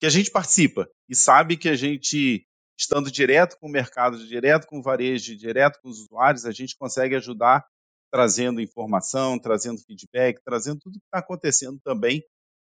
que 0.00 0.06
a 0.06 0.10
gente 0.10 0.30
participa 0.30 0.88
e 1.08 1.14
sabe 1.14 1.56
que 1.56 1.68
a 1.68 1.76
gente 1.76 2.46
estando 2.78 3.10
direto 3.10 3.56
com 3.58 3.68
o 3.68 3.70
mercado, 3.70 4.26
direto 4.26 4.66
com 4.66 4.78
o 4.78 4.82
varejo, 4.82 5.36
direto 5.36 5.80
com 5.80 5.88
os 5.88 6.00
usuários, 6.00 6.44
a 6.44 6.50
gente 6.50 6.76
consegue 6.76 7.14
ajudar 7.14 7.64
trazendo 8.12 8.60
informação, 8.60 9.38
trazendo 9.38 9.80
feedback, 9.80 10.40
trazendo 10.44 10.78
tudo 10.80 10.98
que 10.98 11.06
está 11.06 11.18
acontecendo 11.18 11.80
também 11.82 12.22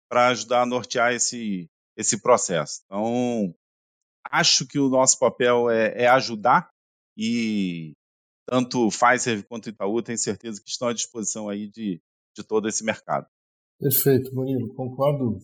para 0.08 0.28
ajudar 0.28 0.62
a 0.62 0.66
nortear 0.66 1.12
esse, 1.12 1.68
esse 1.96 2.20
processo. 2.20 2.82
Então, 2.84 3.54
acho 4.30 4.66
que 4.66 4.78
o 4.78 4.88
nosso 4.88 5.18
papel 5.18 5.70
é, 5.70 6.04
é 6.04 6.08
ajudar 6.08 6.68
e 7.16 7.92
tanto 8.48 8.88
Pfizer 8.88 9.46
quanto 9.46 9.68
Itaú 9.68 10.02
tenho 10.02 10.18
certeza 10.18 10.60
que 10.62 10.70
estão 10.70 10.88
à 10.88 10.92
disposição 10.92 11.48
aí 11.48 11.68
de, 11.68 12.00
de 12.36 12.44
todo 12.44 12.68
esse 12.68 12.84
mercado. 12.84 13.26
Perfeito, 13.78 14.34
Murilo. 14.34 14.74
Concordo 14.74 15.38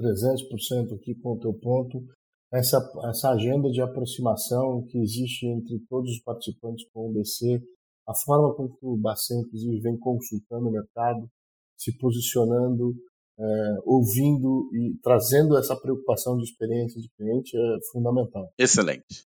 300% 0.00 0.94
aqui 0.94 1.14
com 1.16 1.32
o 1.32 1.40
teu 1.40 1.52
ponto 1.52 2.06
essa, 2.54 2.78
essa 3.10 3.30
agenda 3.30 3.68
de 3.68 3.80
aproximação 3.80 4.86
que 4.88 4.98
existe 4.98 5.44
entre 5.46 5.80
todos 5.88 6.08
os 6.12 6.22
participantes 6.22 6.86
com 6.92 7.10
o 7.10 7.12
BC, 7.12 7.60
a 8.06 8.14
forma 8.14 8.54
como 8.54 8.76
o 8.80 8.96
Bacen, 8.96 9.40
inclusive, 9.40 9.80
vem 9.80 9.98
consultando 9.98 10.68
o 10.68 10.72
mercado, 10.72 11.28
se 11.76 11.96
posicionando, 11.98 12.94
é, 13.36 13.44
ouvindo 13.84 14.70
e 14.72 14.96
trazendo 15.02 15.58
essa 15.58 15.74
preocupação 15.74 16.36
de 16.36 16.44
experiência 16.44 17.00
de 17.00 17.08
cliente 17.16 17.56
é 17.56 17.78
fundamental. 17.90 18.48
Excelente. 18.56 19.26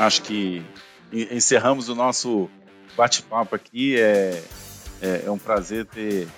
Acho 0.00 0.22
que 0.22 0.62
encerramos 1.12 1.88
o 1.88 1.94
nosso 1.94 2.48
bate-papo 2.96 3.54
aqui. 3.54 3.98
É, 3.98 4.42
é, 5.02 5.22
é 5.26 5.30
um 5.30 5.38
prazer 5.38 5.86
ter 5.86 6.28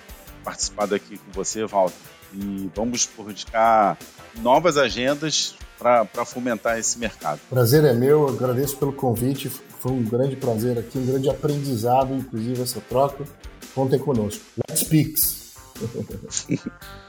participado 0.43 0.93
aqui 0.93 1.17
com 1.17 1.31
você, 1.31 1.65
Walter 1.65 2.13
e 2.33 2.69
vamos 2.75 3.07
buscar 3.15 3.97
novas 4.41 4.77
agendas 4.77 5.55
para 5.77 6.25
fomentar 6.25 6.79
esse 6.79 6.97
mercado. 6.97 7.39
Prazer 7.49 7.83
é 7.83 7.93
meu, 7.93 8.27
agradeço 8.27 8.77
pelo 8.77 8.93
convite, 8.93 9.49
foi 9.49 9.91
um 9.91 10.03
grande 10.03 10.35
prazer 10.35 10.79
aqui, 10.79 10.97
um 10.97 11.05
grande 11.05 11.29
aprendizado, 11.29 12.13
inclusive 12.13 12.61
essa 12.61 12.81
troca. 12.81 13.25
Contem 13.75 13.99
conosco. 13.99 14.43
Let's 14.69 14.81
Speaks! 14.81 15.53